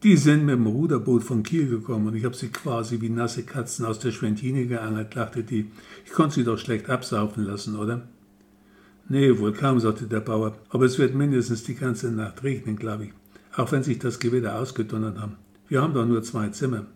Die 0.03 0.17
sind 0.17 0.47
mit 0.47 0.55
dem 0.55 0.67
Ruderboot 0.67 1.23
von 1.23 1.43
Kiel 1.43 1.69
gekommen 1.69 2.07
und 2.07 2.17
ich 2.17 2.25
habe 2.25 2.35
sie 2.35 2.49
quasi 2.49 3.03
wie 3.03 3.11
nasse 3.11 3.43
Katzen 3.43 3.85
aus 3.85 3.99
der 3.99 4.13
Schwentine 4.13 4.67
geangelt, 4.67 5.15
lachte 5.15 5.45
die. 5.45 5.71
Ich 6.07 6.13
konnte 6.13 6.37
sie 6.37 6.45
doch 6.45 6.57
schlecht 6.57 6.89
absaufen 6.89 7.45
lassen, 7.45 7.77
oder? 7.77 8.09
Nee, 9.11 9.39
wohl 9.39 9.53
kaum, 9.53 9.79
sagte 9.79 10.07
der 10.07 10.21
Bauer, 10.21 10.57
aber 10.71 10.87
es 10.87 10.99
wird 10.99 11.15
mindestens 11.15 11.65
die 11.65 11.75
ganze 11.75 12.11
Nacht 12.11 12.43
regnen, 12.43 12.77
glaube 12.77 13.05
ich. 13.05 13.13
Auch 13.55 13.71
wenn 13.73 13.83
sich 13.83 13.99
das 13.99 14.21
Gewitter 14.21 14.59
ausgedonnert 14.59 15.19
haben. 15.19 15.37
Wir 15.69 15.83
haben 15.83 15.93
doch 15.93 16.07
nur 16.07 16.23
zwei 16.23 16.49
Zimmer. 16.49 16.87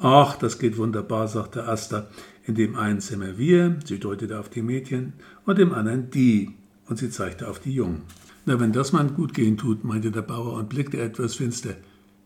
Ach, 0.00 0.36
das 0.36 0.58
geht 0.58 0.78
wunderbar, 0.78 1.28
sagte 1.28 1.68
Asta. 1.68 2.06
In 2.48 2.54
dem 2.54 2.76
einen 2.76 3.02
Zimmer 3.02 3.36
wir, 3.36 3.78
sie 3.84 4.00
deutete 4.00 4.40
auf 4.40 4.48
die 4.48 4.62
Mädchen, 4.62 5.12
und 5.44 5.58
im 5.58 5.74
anderen 5.74 6.10
die, 6.10 6.52
und 6.86 6.98
sie 6.98 7.10
zeigte 7.10 7.46
auf 7.46 7.58
die 7.58 7.74
Jungen. 7.74 8.04
Na, 8.46 8.58
wenn 8.58 8.72
das 8.72 8.90
mal 8.94 9.06
gut 9.06 9.34
gehen 9.34 9.58
tut, 9.58 9.84
meinte 9.84 10.10
der 10.10 10.22
Bauer 10.22 10.54
und 10.54 10.70
blickte 10.70 10.98
etwas 10.98 11.34
finster. 11.34 11.74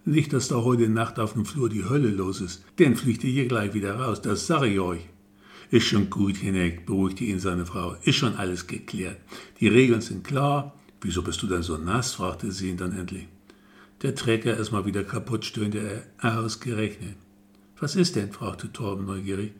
Nicht, 0.04 0.32
dass 0.32 0.46
da 0.46 0.62
heute 0.62 0.88
Nacht 0.88 1.18
auf 1.18 1.32
dem 1.32 1.44
Flur 1.44 1.68
die 1.68 1.88
Hölle 1.88 2.10
los 2.10 2.40
ist. 2.40 2.64
Den 2.78 2.94
fliegt 2.94 3.24
ihr 3.24 3.32
hier 3.32 3.48
gleich 3.48 3.74
wieder 3.74 3.96
raus, 3.96 4.22
das 4.22 4.46
sage 4.46 4.68
ich 4.68 4.78
euch. 4.78 5.00
Ist 5.72 5.86
schon 5.86 6.08
gut, 6.08 6.36
Hineck, 6.36 6.86
beruhigte 6.86 7.24
ihn 7.24 7.40
seine 7.40 7.66
Frau. 7.66 7.96
Ist 8.04 8.14
schon 8.14 8.36
alles 8.36 8.68
geklärt. 8.68 9.16
Die 9.58 9.66
Regeln 9.66 10.02
sind 10.02 10.22
klar. 10.22 10.78
Wieso 11.00 11.22
bist 11.22 11.42
du 11.42 11.48
denn 11.48 11.62
so 11.62 11.78
nass? 11.78 12.14
fragte 12.14 12.52
sie 12.52 12.70
ihn 12.70 12.76
dann 12.76 12.96
endlich. 12.96 13.26
Der 14.02 14.14
Trecker 14.14 14.56
ist 14.56 14.70
mal 14.70 14.86
wieder 14.86 15.02
kaputt, 15.02 15.44
stöhnte 15.44 16.04
er. 16.20 16.38
Ausgerechnet. 16.38 17.16
Was 17.80 17.96
ist 17.96 18.14
denn? 18.14 18.30
fragte 18.30 18.72
Torben 18.72 19.06
neugierig. 19.06 19.50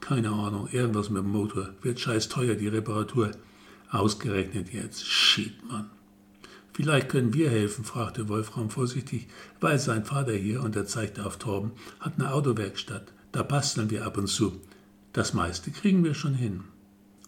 Keine 0.00 0.30
Ahnung, 0.30 0.68
irgendwas 0.72 1.10
mit 1.10 1.22
dem 1.22 1.30
Motor. 1.30 1.70
Wird 1.82 2.00
scheiß 2.00 2.28
teuer, 2.28 2.54
die 2.54 2.68
Reparatur. 2.68 3.30
Ausgerechnet 3.90 4.72
jetzt. 4.72 5.06
Shit, 5.06 5.52
Mann. 5.68 5.90
Vielleicht 6.72 7.08
können 7.08 7.34
wir 7.34 7.50
helfen, 7.50 7.84
fragte 7.84 8.28
Wolfram 8.28 8.70
vorsichtig, 8.70 9.26
weil 9.60 9.78
sein 9.78 10.04
Vater 10.04 10.32
hier, 10.32 10.62
und 10.62 10.76
er 10.76 10.86
zeigte 10.86 11.26
auf 11.26 11.36
Torben, 11.36 11.72
hat 11.98 12.14
eine 12.16 12.32
Autowerkstatt. 12.32 13.12
Da 13.32 13.42
basteln 13.42 13.90
wir 13.90 14.06
ab 14.06 14.16
und 14.16 14.28
zu. 14.28 14.60
Das 15.12 15.34
meiste 15.34 15.70
kriegen 15.70 16.04
wir 16.04 16.14
schon 16.14 16.34
hin. 16.34 16.62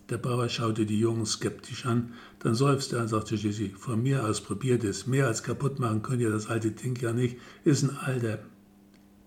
Der 0.09 0.19
Bauer 0.19 0.49
schaute 0.49 0.87
die 0.87 0.99
Jungen 0.99 1.27
skeptisch 1.27 1.87
an, 1.87 2.13
dann 2.41 2.55
seufzte 2.55 2.97
er 2.97 3.03
und 3.03 3.09
sagte 3.09 3.39
schließlich, 3.39 3.77
von 3.77 4.03
mir 4.03 4.25
aus 4.25 4.41
probiert 4.41 4.85
es, 4.85 5.07
mehr 5.07 5.27
als 5.27 5.43
kaputt 5.43 5.79
machen 5.79 6.03
könnt 6.03 6.21
ihr 6.21 6.31
das 6.31 6.49
alte 6.49 6.71
Ding 6.71 7.01
ja 7.01 7.13
nicht, 7.13 7.37
ist 7.65 7.83
ein 7.83 7.97
alter. 7.97 8.39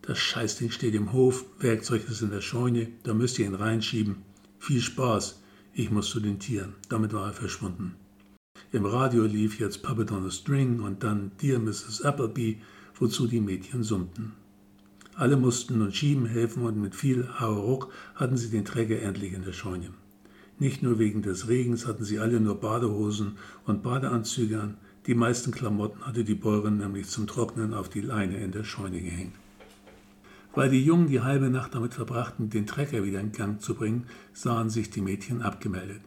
Das 0.08 0.20
Scheißding 0.20 0.70
steht 0.70 0.94
im 0.94 1.14
Hof, 1.14 1.46
Werkzeug 1.58 2.08
ist 2.08 2.22
in 2.22 2.30
der 2.30 2.42
Scheune, 2.42 2.90
da 3.02 3.16
müsst 3.16 3.40
ihr 3.40 3.48
ihn 3.48 3.56
reinschieben. 3.56 4.18
Viel 4.60 4.80
Spaß, 4.80 5.42
ich 5.74 5.90
muss 5.90 6.12
zu 6.12 6.20
den 6.20 6.38
Tieren. 6.38 6.76
Damit 6.90 7.12
war 7.12 7.28
er 7.28 7.34
verschwunden. 7.34 7.96
Im 8.72 8.86
Radio 8.86 9.24
lief 9.24 9.60
jetzt 9.60 9.82
Puppet 9.82 10.12
on 10.12 10.28
a 10.28 10.30
String 10.30 10.80
und 10.80 11.02
dann 11.02 11.32
Dear 11.42 11.60
Mrs. 11.60 12.04
Appleby, 12.04 12.62
wozu 13.00 13.26
die 13.26 13.42
Mädchen 13.42 13.82
summten. 13.82 14.34
Alle 15.16 15.38
mussten 15.38 15.80
nun 15.80 15.92
schieben, 15.92 16.28
helfen 16.28 16.64
und 16.64 16.80
mit 16.80 16.94
viel 16.94 17.28
Hauruck 17.40 17.92
hatten 18.14 18.38
sie 18.38 18.52
den 18.52 18.66
Träger 18.66 19.02
endlich 19.02 19.34
in 19.34 19.44
der 19.44 19.54
Scheune. 19.54 19.90
Nicht 20.60 20.84
nur 20.84 21.00
wegen 21.00 21.24
des 21.24 21.48
Regens 21.48 21.88
hatten 21.88 22.04
sie 22.04 22.20
alle 22.20 22.40
nur 22.40 22.60
Badehosen 22.60 23.38
und 23.66 23.82
Badeanzüge 23.82 24.62
an, 24.62 24.78
die 25.08 25.16
meisten 25.16 25.52
Klamotten 25.52 26.06
hatte 26.06 26.24
die 26.24 26.36
Bäuerin 26.36 26.78
nämlich 26.78 27.08
zum 27.08 27.26
Trocknen 27.26 27.74
auf 27.74 27.90
die 27.90 28.02
Leine 28.02 28.38
in 28.38 28.52
der 28.52 28.64
Scheune 28.64 29.02
gehängt. 29.02 29.34
Weil 30.56 30.70
die 30.70 30.84
Jungen 30.84 31.08
die 31.08 31.22
halbe 31.22 31.50
Nacht 31.50 31.76
damit 31.76 31.94
verbrachten, 31.94 32.50
den 32.50 32.66
Trecker 32.66 33.04
wieder 33.04 33.20
in 33.20 33.34
Gang 33.34 33.62
zu 33.62 33.76
bringen, 33.76 34.06
sahen 34.34 34.70
sich 34.70 34.90
die 34.90 35.02
Mädchen 35.02 35.42
abgemeldet. 35.42 36.02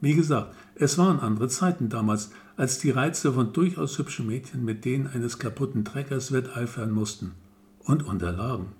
Wie 0.00 0.14
gesagt, 0.14 0.56
es 0.74 0.98
waren 0.98 1.20
andere 1.20 1.48
Zeiten 1.48 1.88
damals, 1.88 2.32
als 2.56 2.78
die 2.80 2.90
Reize 2.90 3.32
von 3.32 3.52
durchaus 3.52 3.96
hübschen 3.98 4.26
Mädchen 4.26 4.64
mit 4.64 4.84
denen 4.84 5.06
eines 5.06 5.38
kaputten 5.38 5.84
Treckers 5.84 6.32
wetteifern 6.32 6.90
mussten 6.90 7.32
und 7.84 8.02
unterlagen. 8.02 8.72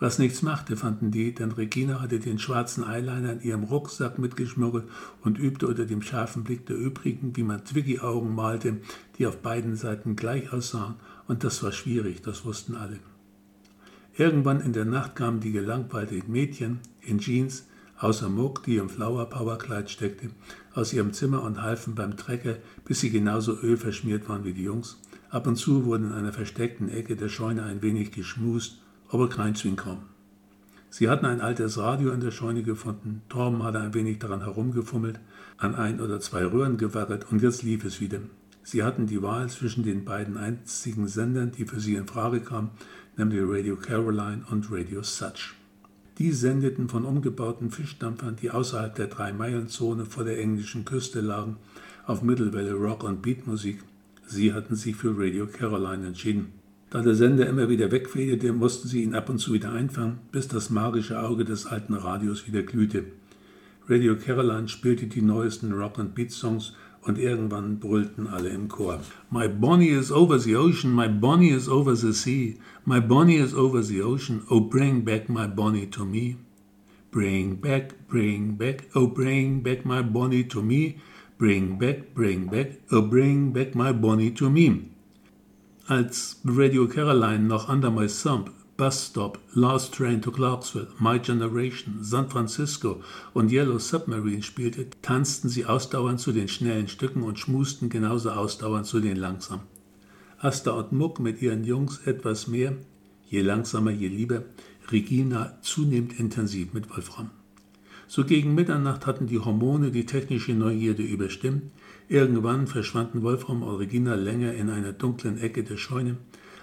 Was 0.00 0.18
nichts 0.18 0.42
machte, 0.42 0.76
fanden 0.76 1.10
die, 1.10 1.34
denn 1.34 1.52
Regina 1.52 2.00
hatte 2.00 2.20
den 2.20 2.38
schwarzen 2.38 2.84
Eyeliner 2.84 3.32
in 3.32 3.42
ihrem 3.42 3.64
Rucksack 3.64 4.18
mitgeschmuggelt 4.18 4.84
und 5.22 5.38
übte 5.38 5.66
unter 5.66 5.86
dem 5.86 6.02
scharfen 6.02 6.44
Blick 6.44 6.66
der 6.66 6.76
übrigen, 6.76 7.36
wie 7.36 7.42
man 7.42 7.64
Twiggy-Augen 7.64 8.32
malte, 8.32 8.78
die 9.18 9.26
auf 9.26 9.42
beiden 9.42 9.74
Seiten 9.74 10.14
gleich 10.14 10.52
aussahen, 10.52 10.94
und 11.26 11.42
das 11.42 11.62
war 11.62 11.72
schwierig, 11.72 12.22
das 12.22 12.44
wussten 12.44 12.76
alle. 12.76 12.98
Irgendwann 14.18 14.60
in 14.60 14.72
der 14.72 14.84
Nacht 14.84 15.14
kamen 15.14 15.38
die 15.38 15.52
gelangweilten 15.52 16.24
Mädchen 16.26 16.80
in 17.00 17.20
Jeans 17.20 17.68
außer 18.00 18.28
Muck, 18.28 18.64
die 18.64 18.76
im 18.76 18.88
Flower 18.88 19.26
Power 19.26 19.58
Kleid 19.58 19.90
steckte, 19.90 20.30
aus 20.74 20.92
ihrem 20.92 21.12
Zimmer 21.12 21.44
und 21.44 21.62
halfen 21.62 21.94
beim 21.94 22.16
Trecker, 22.16 22.56
bis 22.84 22.98
sie 22.98 23.10
genauso 23.10 23.56
ölverschmiert 23.56 24.28
waren 24.28 24.44
wie 24.44 24.52
die 24.52 24.64
Jungs. 24.64 25.00
Ab 25.30 25.46
und 25.46 25.54
zu 25.54 25.84
wurde 25.84 26.06
in 26.06 26.12
einer 26.12 26.32
versteckten 26.32 26.88
Ecke 26.88 27.14
der 27.14 27.28
Scheune 27.28 27.62
ein 27.62 27.80
wenig 27.80 28.10
geschmust, 28.10 28.80
aber 29.08 29.28
kein 29.28 29.54
Zwinkraum. 29.54 30.02
Sie 30.90 31.08
hatten 31.08 31.26
ein 31.26 31.40
altes 31.40 31.78
Radio 31.78 32.10
in 32.10 32.20
der 32.20 32.30
Scheune 32.32 32.64
gefunden. 32.64 33.22
Torben 33.28 33.62
hatte 33.62 33.78
ein 33.78 33.94
wenig 33.94 34.18
daran 34.18 34.42
herumgefummelt, 34.42 35.20
an 35.58 35.76
ein 35.76 36.00
oder 36.00 36.18
zwei 36.18 36.44
Röhren 36.44 36.76
gewackelt 36.76 37.26
und 37.30 37.40
jetzt 37.40 37.62
lief 37.62 37.84
es 37.84 38.00
wieder. 38.00 38.20
Sie 38.62 38.82
hatten 38.82 39.06
die 39.06 39.22
Wahl 39.22 39.48
zwischen 39.48 39.82
den 39.82 40.04
beiden 40.04 40.36
einzigen 40.36 41.08
Sendern, 41.08 41.52
die 41.52 41.64
für 41.64 41.80
sie 41.80 41.94
in 41.94 42.06
Frage 42.06 42.40
kamen, 42.40 42.70
nämlich 43.18 43.40
Radio 43.42 43.76
Caroline 43.76 44.42
und 44.50 44.70
Radio 44.70 45.02
Such. 45.02 45.54
Die 46.18 46.32
sendeten 46.32 46.88
von 46.88 47.04
umgebauten 47.04 47.70
Fischdampfern, 47.70 48.36
die 48.36 48.50
außerhalb 48.50 48.94
der 48.94 49.08
Drei-Meilen-Zone 49.08 50.04
vor 50.04 50.24
der 50.24 50.38
englischen 50.38 50.84
Küste 50.84 51.20
lagen, 51.20 51.56
auf 52.06 52.22
Mittelwelle 52.22 52.72
Rock- 52.72 53.04
und 53.04 53.22
Beatmusik. 53.22 53.82
Sie 54.26 54.52
hatten 54.52 54.76
sich 54.76 54.96
für 54.96 55.18
Radio 55.18 55.46
Caroline 55.46 56.06
entschieden. 56.06 56.52
Da 56.90 57.02
der 57.02 57.14
Sender 57.14 57.46
immer 57.46 57.68
wieder 57.68 57.90
wegfederte, 57.90 58.52
mussten 58.52 58.88
sie 58.88 59.02
ihn 59.02 59.14
ab 59.14 59.28
und 59.28 59.38
zu 59.38 59.52
wieder 59.52 59.72
einfangen, 59.72 60.20
bis 60.32 60.48
das 60.48 60.70
magische 60.70 61.20
Auge 61.20 61.44
des 61.44 61.66
alten 61.66 61.94
Radios 61.94 62.46
wieder 62.46 62.62
glühte. 62.62 63.04
Radio 63.88 64.16
Caroline 64.16 64.68
spielte 64.68 65.06
die 65.06 65.22
neuesten 65.22 65.72
Rock- 65.72 65.98
und 65.98 66.14
Beat-Songs 66.14 66.72
und 67.02 67.18
irgendwann 67.18 67.78
brüllten 67.78 68.26
alle 68.26 68.48
im 68.50 68.68
Chor. 68.68 69.00
My 69.30 69.48
Bonnie 69.48 69.90
is 69.90 70.10
over 70.10 70.38
the 70.38 70.56
ocean, 70.56 70.92
my 70.92 71.08
Bonnie 71.08 71.50
is 71.50 71.68
over 71.68 71.94
the 71.94 72.12
sea, 72.12 72.58
my 72.84 73.00
Bonnie 73.00 73.36
is 73.36 73.54
over 73.54 73.82
the 73.82 74.02
ocean, 74.02 74.42
oh 74.50 74.60
bring 74.60 75.04
back 75.04 75.28
my 75.28 75.46
Bonnie 75.46 75.86
to 75.86 76.04
me. 76.04 76.36
Bring 77.10 77.56
back, 77.56 77.94
bring 78.08 78.56
back, 78.56 78.84
oh 78.94 79.06
bring 79.06 79.62
back 79.62 79.84
my 79.84 80.02
Bonnie 80.02 80.44
to 80.44 80.62
me. 80.62 80.98
Bring 81.38 81.78
back, 81.78 82.14
bring 82.14 82.46
back, 82.46 82.80
oh 82.90 83.00
bring 83.00 83.52
back 83.52 83.74
my 83.74 83.92
Bonnie 83.92 84.32
to 84.32 84.50
me. 84.50 84.90
Als 85.86 86.40
Radio 86.44 86.86
Caroline 86.86 87.48
noch 87.48 87.68
Under 87.68 87.90
My 87.90 88.08
Thumb 88.08 88.50
Bus 88.78 89.06
Stop, 89.06 89.40
Last 89.56 89.92
Train 89.92 90.22
to 90.22 90.30
Clarksville, 90.30 90.86
My 91.00 91.18
Generation, 91.18 91.96
San 92.00 92.28
Francisco 92.28 93.02
und 93.34 93.50
Yellow 93.50 93.80
Submarine 93.80 94.44
spielte, 94.44 94.86
tanzten 95.02 95.48
sie 95.48 95.66
ausdauernd 95.66 96.20
zu 96.20 96.30
den 96.30 96.46
schnellen 96.46 96.86
Stücken 96.86 97.24
und 97.24 97.40
schmusten 97.40 97.88
genauso 97.88 98.30
ausdauernd 98.30 98.86
zu 98.86 99.00
den 99.00 99.16
langsamen. 99.16 99.64
Asta 100.38 100.70
und 100.70 100.92
Muck 100.92 101.18
mit 101.18 101.42
ihren 101.42 101.64
Jungs 101.64 101.98
etwas 102.06 102.46
mehr, 102.46 102.76
je 103.28 103.42
langsamer, 103.42 103.90
je 103.90 104.06
lieber, 104.06 104.44
Regina 104.92 105.58
zunehmend 105.60 106.16
intensiv 106.20 106.72
mit 106.72 106.88
Wolfram. 106.88 107.30
So 108.06 108.24
gegen 108.24 108.54
Mitternacht 108.54 109.06
hatten 109.06 109.26
die 109.26 109.40
Hormone 109.40 109.90
die 109.90 110.06
technische 110.06 110.52
Neugierde 110.52 111.02
überstimmt. 111.02 111.72
Irgendwann 112.08 112.68
verschwanden 112.68 113.24
Wolfram 113.24 113.64
und 113.64 113.74
Regina 113.74 114.14
länger 114.14 114.54
in 114.54 114.70
einer 114.70 114.92
dunklen 114.92 115.36
Ecke 115.36 115.64
der 115.64 115.78
Scheune, 115.78 116.16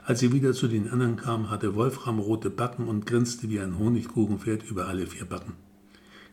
als 0.06 0.20
sie 0.20 0.32
wieder 0.32 0.54
zu 0.54 0.68
den 0.68 0.89
anderen 0.89 1.15
kam, 1.15 1.50
hatte 1.50 1.74
Wolfram 1.74 2.20
rote 2.20 2.52
Backen 2.52 2.88
und 2.88 3.08
grinste 3.08 3.50
wie 3.50 3.60
ein 3.60 3.80
Honigkuchenpferd 3.80 4.63
über 4.70 4.88
alle 4.88 5.08
vier 5.08 5.26
Backen. 5.26 5.54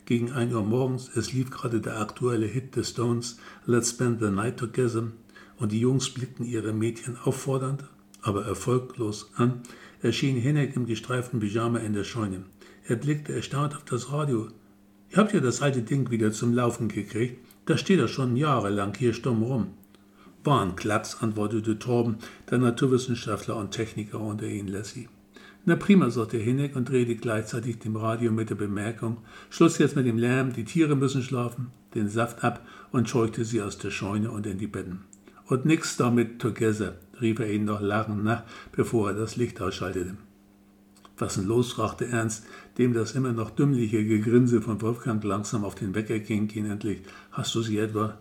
Gegen 0.05 0.31
ein 0.31 0.53
Uhr 0.53 0.63
morgens, 0.63 1.09
es 1.15 1.33
lief 1.33 1.49
gerade 1.49 1.81
der 1.81 1.99
aktuelle 1.99 2.45
Hit 2.45 2.75
des 2.75 2.91
Stones, 2.91 3.39
Let's 3.65 3.89
Spend 3.89 4.19
the 4.19 4.29
Night 4.29 4.57
Together, 4.57 5.11
und 5.57 5.71
die 5.71 5.79
Jungs 5.79 6.09
blickten 6.09 6.45
ihre 6.45 6.71
Mädchen 6.71 7.17
auffordernd, 7.17 7.85
aber 8.21 8.45
erfolglos 8.45 9.31
an, 9.37 9.61
erschien 10.01 10.35
Hinek 10.35 10.75
im 10.75 10.85
gestreiften 10.85 11.39
Pyjama 11.39 11.79
in 11.79 11.93
der 11.93 12.03
Scheune. 12.03 12.43
Er 12.85 12.97
blickte 12.97 13.33
erstaunt 13.33 13.75
auf 13.75 13.85
das 13.85 14.11
Radio. 14.11 14.49
Ihr 15.09 15.17
habt 15.17 15.33
ja 15.33 15.39
das 15.39 15.61
alte 15.61 15.81
Ding 15.81 16.11
wieder 16.11 16.31
zum 16.31 16.53
Laufen 16.53 16.89
gekriegt. 16.89 17.39
Da 17.65 17.77
steht 17.77 17.99
er 17.99 18.09
schon 18.09 18.35
jahrelang 18.35 18.93
hier 18.95 19.13
stumm 19.13 19.41
rum. 19.41 19.67
War 20.43 20.61
ein 20.61 20.75
Klacks, 20.75 21.21
antwortete 21.21 21.79
Torben, 21.79 22.17
der 22.49 22.57
Naturwissenschaftler 22.57 23.55
und 23.55 23.71
Techniker 23.71 24.19
unter 24.19 24.45
ihnen 24.45 24.67
Lassie. 24.67 25.07
Na 25.63 25.77
prima, 25.77 26.09
sagte 26.09 26.37
Hinek 26.37 26.75
und 26.75 26.89
drehte 26.89 27.15
gleichzeitig 27.15 27.79
dem 27.79 27.95
Radio 27.95 28.29
mit 28.33 28.49
der 28.49 28.55
Bemerkung, 28.55 29.19
Schluss 29.49 29.77
jetzt 29.77 29.95
mit 29.95 30.05
dem 30.05 30.17
Lärm, 30.17 30.51
die 30.51 30.65
Tiere 30.65 30.97
müssen 30.97 31.23
schlafen, 31.23 31.71
den 31.95 32.09
Saft 32.09 32.43
ab 32.43 32.67
und 32.91 33.07
scheuchte 33.07 33.45
sie 33.45 33.61
aus 33.61 33.77
der 33.77 33.91
Scheune 33.91 34.31
und 34.31 34.45
in 34.45 34.57
die 34.57 34.67
Betten. 34.67 35.05
Und 35.47 35.63
nix 35.63 35.95
damit 35.95 36.39
together, 36.39 36.95
rief 37.21 37.39
er 37.39 37.49
ihnen 37.49 37.65
noch 37.65 37.79
lachend 37.79 38.25
nach, 38.25 38.43
bevor 38.73 39.11
er 39.11 39.15
das 39.15 39.37
Licht 39.37 39.61
ausschaltete. 39.61 40.17
Was 41.17 41.35
denn 41.35 41.45
los? 41.45 41.71
fragte 41.71 42.07
Ernst, 42.07 42.45
dem 42.77 42.93
das 42.93 43.13
immer 43.13 43.31
noch 43.31 43.51
dümmliche 43.51 44.03
Gegrinse 44.03 44.61
von 44.61 44.81
Wolfgang 44.81 45.23
langsam 45.23 45.63
auf 45.63 45.75
den 45.75 45.95
Wecker 45.95 46.19
ging, 46.19 46.49
ihn 46.49 46.69
endlich. 46.69 47.03
Hast 47.31 47.55
du 47.55 47.61
sie 47.61 47.77
etwa? 47.77 48.17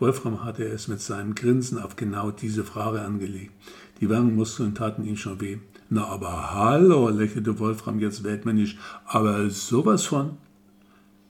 Wolfram 0.00 0.44
hatte 0.44 0.64
es 0.64 0.86
mit 0.86 1.00
seinem 1.00 1.34
Grinsen 1.34 1.78
auf 1.78 1.96
genau 1.96 2.30
diese 2.30 2.64
Frage 2.64 3.02
angelegt. 3.02 3.52
Die 4.00 4.08
Wangenmuskeln 4.08 4.74
taten 4.74 5.04
ihm 5.04 5.16
schon 5.16 5.40
weh. 5.40 5.58
Na, 5.90 6.06
aber 6.06 6.54
hallo, 6.54 7.08
lächelte 7.08 7.58
Wolfram 7.58 7.98
jetzt 7.98 8.22
weltmännisch, 8.22 8.76
aber 9.06 9.50
sowas 9.50 10.04
von. 10.04 10.36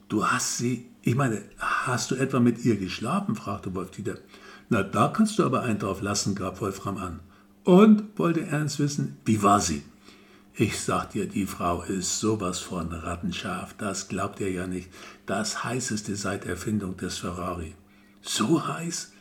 Du 0.09 0.27
hast 0.27 0.59
sie, 0.59 0.87
ich 1.03 1.15
meine, 1.15 1.43
hast 1.59 2.11
du 2.11 2.17
etwa 2.17 2.41
mit 2.41 2.65
ihr 2.65 2.77
geschlafen? 2.77 3.37
fragte 3.37 3.75
Wolf 3.75 3.91
Dieter. 3.93 4.17
Na, 4.69 4.83
da 4.83 5.09
kannst 5.09 5.39
du 5.39 5.45
aber 5.45 5.63
einen 5.63 5.79
drauf 5.79 6.03
lassen, 6.03 6.35
gab 6.35 6.61
Wolfram 6.61 6.99
an. 6.99 7.21
Und 7.65 8.19
wollte 8.19 8.43
Ernst 8.43 8.79
wissen, 8.79 9.17
wie 9.25 9.43
war 9.43 9.61
sie? 9.61 9.83
Ich 10.55 10.81
sag 10.81 11.11
dir, 11.13 11.29
die 11.29 11.47
Frau 11.47 11.83
ist 11.83 12.19
sowas 12.19 12.59
von 12.59 12.93
rattenscharf, 12.93 13.75
das 13.79 14.09
glaubt 14.09 14.41
ihr 14.41 14.51
ja 14.51 14.67
nicht. 14.67 14.91
Das 15.25 15.63
heißeste 15.63 16.17
seit 16.17 16.47
Erfindung 16.47 16.97
des 16.97 17.19
Ferrari. 17.19 17.75
So 18.29 18.67
heiß? 18.69 19.13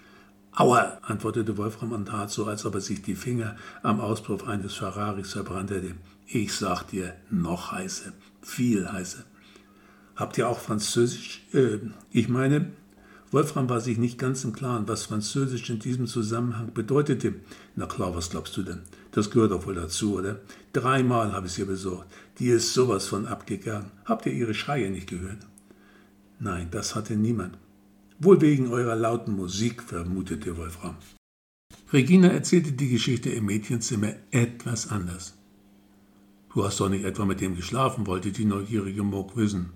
Aua, 0.51 0.97
antwortete 1.01 1.55
Wolfram 1.55 1.93
und 1.93 2.09
tat 2.09 2.29
so, 2.29 2.45
als 2.45 2.65
ob 2.65 2.75
er 2.75 2.81
sich 2.81 3.01
die 3.01 3.15
Finger 3.15 3.55
am 3.81 4.01
Auspuff 4.01 4.45
eines 4.45 4.73
Ferraris 4.73 5.31
verbrannte. 5.31 5.81
Ich 6.25 6.53
sag 6.53 6.87
dir, 6.87 7.15
noch 7.29 7.71
heißer, 7.71 8.11
viel 8.41 8.91
heißer. 8.91 9.23
Habt 10.17 10.37
ihr 10.37 10.49
auch 10.49 10.59
Französisch? 10.59 11.47
Äh, 11.53 11.77
ich 12.11 12.27
meine, 12.27 12.73
Wolfram 13.31 13.69
war 13.69 13.79
sich 13.79 13.97
nicht 13.97 14.19
ganz 14.19 14.43
im 14.43 14.51
Klaren, 14.51 14.89
was 14.89 15.05
Französisch 15.05 15.69
in 15.69 15.79
diesem 15.79 16.05
Zusammenhang 16.07 16.73
bedeutete. 16.73 17.35
Na 17.77 17.85
klar, 17.85 18.13
was 18.13 18.29
glaubst 18.29 18.57
du 18.57 18.63
denn? 18.63 18.81
Das 19.11 19.31
gehört 19.31 19.51
doch 19.51 19.65
wohl 19.65 19.75
dazu, 19.75 20.17
oder? 20.17 20.41
Dreimal 20.73 21.31
habe 21.31 21.47
ich 21.47 21.53
sie 21.53 21.63
besorgt. 21.63 22.11
Die 22.39 22.49
ist 22.49 22.73
sowas 22.73 23.07
von 23.07 23.25
abgegangen. 23.25 23.89
Habt 24.03 24.25
ihr 24.25 24.33
ihre 24.33 24.53
Schreie 24.53 24.89
nicht 24.89 25.07
gehört? 25.07 25.47
Nein, 26.39 26.67
das 26.71 26.93
hatte 26.93 27.15
niemand. 27.15 27.57
Wohl 28.19 28.41
wegen 28.41 28.69
eurer 28.69 28.95
lauten 28.95 29.35
Musik, 29.35 29.83
vermutete 29.83 30.57
Wolfram. 30.57 30.95
Regina 31.93 32.29
erzählte 32.29 32.71
die 32.71 32.89
Geschichte 32.89 33.29
im 33.29 33.45
Mädchenzimmer 33.45 34.13
etwas 34.31 34.89
anders. 34.89 35.35
Du 36.51 36.65
hast 36.65 36.79
doch 36.79 36.89
nicht 36.89 37.05
etwa 37.05 37.25
mit 37.25 37.41
dem 37.41 37.55
geschlafen, 37.55 38.07
wollte 38.07 38.31
die 38.31 38.45
neugierige 38.45 39.03
Muck 39.03 39.37
wissen. 39.37 39.69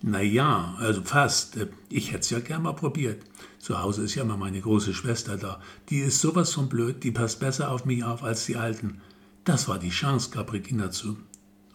Na 0.00 0.22
ja, 0.22 0.76
also 0.78 1.02
fast. 1.02 1.58
Ich 1.88 2.12
hätte 2.12 2.20
es 2.20 2.30
ja 2.30 2.38
gern 2.38 2.62
mal 2.62 2.72
probiert. 2.72 3.24
Zu 3.58 3.80
Hause 3.80 4.04
ist 4.04 4.14
ja 4.14 4.22
immer 4.22 4.36
meine 4.36 4.60
große 4.60 4.94
Schwester 4.94 5.36
da. 5.36 5.60
Die 5.88 5.98
ist 5.98 6.20
sowas 6.20 6.52
von 6.52 6.68
blöd, 6.68 7.02
die 7.02 7.10
passt 7.10 7.40
besser 7.40 7.72
auf 7.72 7.84
mich 7.84 8.04
auf 8.04 8.22
als 8.22 8.46
die 8.46 8.56
Alten. 8.56 9.00
Das 9.42 9.66
war 9.66 9.80
die 9.80 9.90
Chance, 9.90 10.30
gab 10.30 10.52
Regina 10.52 10.92
zu. 10.92 11.16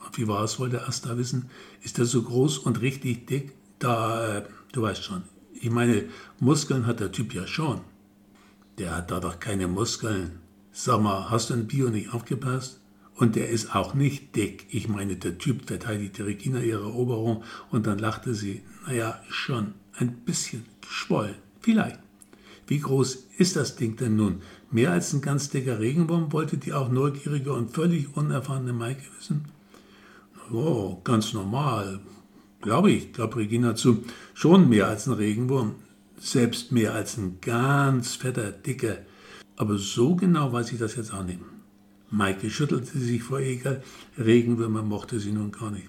Und 0.05 0.17
wie 0.17 0.27
war 0.29 0.45
es, 0.45 0.57
wollte 0.57 0.87
Asta 0.87 1.17
wissen? 1.17 1.49
Ist 1.83 1.99
er 1.99 2.05
so 2.05 2.21
groß 2.21 2.59
und 2.59 2.79
richtig 2.79 3.27
dick? 3.27 3.53
Da, 3.79 4.37
äh, 4.37 4.43
du 4.71 4.81
weißt 4.81 5.03
schon, 5.03 5.23
ich 5.61 5.69
meine, 5.69 6.05
Muskeln 6.39 6.85
hat 6.85 6.99
der 6.99 7.11
Typ 7.11 7.33
ja 7.33 7.47
schon. 7.47 7.81
Der 8.77 8.95
hat 8.95 9.11
da 9.11 9.19
doch 9.19 9.39
keine 9.39 9.67
Muskeln. 9.67 10.39
Sag 10.71 11.01
mal, 11.01 11.29
hast 11.29 11.49
du 11.49 11.55
ein 11.55 11.67
Bio 11.67 11.89
nicht 11.89 12.13
aufgepasst? 12.13 12.79
Und 13.15 13.35
der 13.35 13.49
ist 13.49 13.75
auch 13.75 13.95
nicht 13.95 14.35
dick. 14.35 14.67
Ich 14.69 14.87
meine, 14.87 15.15
der 15.15 15.39
Typ 15.39 15.67
verteidigte 15.67 16.25
Regina 16.25 16.59
ihre 16.61 16.83
Eroberung 16.83 17.43
und 17.71 17.87
dann 17.87 17.97
lachte 17.97 18.35
sie. 18.35 18.61
Naja, 18.85 19.19
schon 19.27 19.73
ein 19.97 20.17
bisschen 20.17 20.65
geschwollen. 20.81 21.35
Vielleicht. 21.61 21.99
Wie 22.67 22.79
groß 22.79 23.27
ist 23.37 23.55
das 23.55 23.75
Ding 23.75 23.95
denn 23.95 24.15
nun? 24.15 24.41
Mehr 24.69 24.91
als 24.91 25.13
ein 25.13 25.21
ganz 25.21 25.49
dicker 25.49 25.79
Regenwurm, 25.79 26.31
wollte 26.31 26.57
die 26.57 26.73
auch 26.73 26.89
neugierige 26.91 27.53
und 27.53 27.73
völlig 27.73 28.15
unerfahrene 28.15 28.73
Maike 28.73 29.03
wissen? 29.17 29.45
Oh, 30.51 30.97
ganz 31.03 31.33
normal. 31.33 31.99
Glaube 32.61 32.91
ich, 32.91 33.13
gab 33.13 33.35
Regina 33.35 33.75
zu, 33.75 34.03
schon 34.33 34.69
mehr 34.69 34.87
als 34.87 35.07
ein 35.07 35.13
Regenwurm, 35.13 35.75
selbst 36.19 36.71
mehr 36.71 36.93
als 36.93 37.17
ein 37.17 37.39
ganz 37.41 38.15
fetter, 38.15 38.51
dicker. 38.51 38.97
Aber 39.55 39.77
so 39.77 40.15
genau 40.15 40.51
weiß 40.51 40.71
ich 40.71 40.79
das 40.79 40.95
jetzt 40.95 41.13
auch 41.13 41.23
nicht. 41.23 41.39
Maike 42.09 42.49
schüttelte 42.49 42.97
sich 42.97 43.21
vor 43.21 43.39
Ekel, 43.39 43.83
Regenwürmer 44.17 44.81
mochte 44.81 45.19
sie 45.19 45.31
nun 45.31 45.51
gar 45.51 45.71
nicht. 45.71 45.87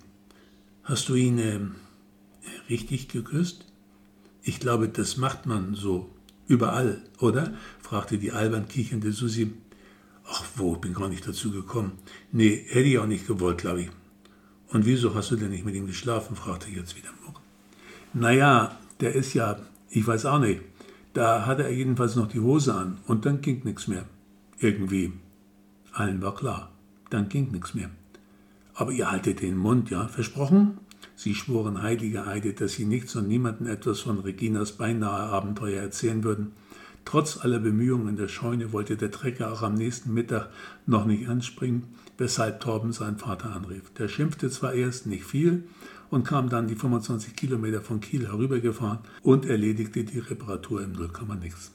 Hast 0.82 1.08
du 1.08 1.14
ihn 1.14 1.38
äh, 1.38 1.60
richtig 2.68 3.08
geküsst? 3.08 3.66
Ich 4.42 4.60
glaube, 4.60 4.88
das 4.88 5.16
macht 5.16 5.46
man 5.46 5.74
so. 5.74 6.10
Überall, 6.46 7.02
oder? 7.20 7.54
fragte 7.80 8.18
die 8.18 8.32
albern 8.32 8.68
kichernde 8.68 9.12
Susi. 9.12 9.52
Ach 10.26 10.44
wo, 10.56 10.76
bin 10.76 10.94
gar 10.94 11.08
nicht 11.08 11.26
dazu 11.26 11.50
gekommen. 11.50 11.92
Nee, 12.32 12.64
hätte 12.68 12.88
ich 12.88 12.98
auch 12.98 13.06
nicht 13.06 13.26
gewollt, 13.26 13.58
glaube 13.58 13.82
ich. 13.82 13.90
Und 14.70 14.84
wieso 14.84 15.14
hast 15.14 15.30
du 15.30 15.36
denn 15.36 15.50
nicht 15.50 15.64
mit 15.64 15.74
ihm 15.74 15.86
geschlafen? 15.86 16.36
fragte 16.36 16.70
jetzt 16.70 16.96
wieder 16.96 17.10
Muck. 17.24 17.40
Naja, 18.12 18.76
der 19.00 19.14
ist 19.14 19.34
ja, 19.34 19.58
ich 19.90 20.06
weiß 20.06 20.26
auch 20.26 20.38
nicht. 20.38 20.60
Da 21.14 21.46
hatte 21.46 21.64
er 21.64 21.72
jedenfalls 21.72 22.16
noch 22.16 22.28
die 22.28 22.40
Hose 22.40 22.74
an 22.74 22.98
und 23.06 23.24
dann 23.26 23.40
ging 23.40 23.62
nichts 23.64 23.88
mehr. 23.88 24.04
Irgendwie. 24.58 25.12
Allen 25.92 26.20
war 26.22 26.34
klar. 26.34 26.70
Dann 27.10 27.28
ging 27.28 27.50
nichts 27.50 27.74
mehr. 27.74 27.90
Aber 28.74 28.92
ihr 28.92 29.10
haltet 29.10 29.40
den 29.42 29.56
Mund, 29.56 29.90
ja? 29.90 30.06
Versprochen? 30.08 30.78
Sie 31.16 31.34
schworen 31.34 31.82
heilige 31.82 32.26
Eide, 32.26 32.52
dass 32.52 32.74
sie 32.74 32.84
nichts 32.84 33.16
und 33.16 33.26
niemanden 33.26 33.66
etwas 33.66 34.00
von 34.00 34.20
Reginas 34.20 34.72
beinahe 34.72 35.30
Abenteuer 35.30 35.82
erzählen 35.82 36.22
würden. 36.22 36.52
Trotz 37.08 37.38
aller 37.38 37.58
Bemühungen 37.58 38.16
der 38.16 38.28
Scheune 38.28 38.70
wollte 38.74 38.98
der 38.98 39.10
Trecker 39.10 39.50
auch 39.50 39.62
am 39.62 39.72
nächsten 39.72 40.12
Mittag 40.12 40.50
noch 40.84 41.06
nicht 41.06 41.26
anspringen, 41.26 41.84
weshalb 42.18 42.60
Torben 42.60 42.92
seinen 42.92 43.16
Vater 43.16 43.56
anrief. 43.56 43.90
Der 43.94 44.08
schimpfte 44.08 44.50
zwar 44.50 44.74
erst 44.74 45.06
nicht 45.06 45.24
viel 45.24 45.64
und 46.10 46.26
kam 46.26 46.50
dann 46.50 46.68
die 46.68 46.74
25 46.74 47.34
Kilometer 47.34 47.80
von 47.80 48.00
Kiel 48.00 48.26
herübergefahren 48.26 48.98
und 49.22 49.46
erledigte 49.46 50.04
die 50.04 50.18
Reparatur 50.18 50.82
im 50.82 50.92
Nullkomma-Nix. 50.92 51.72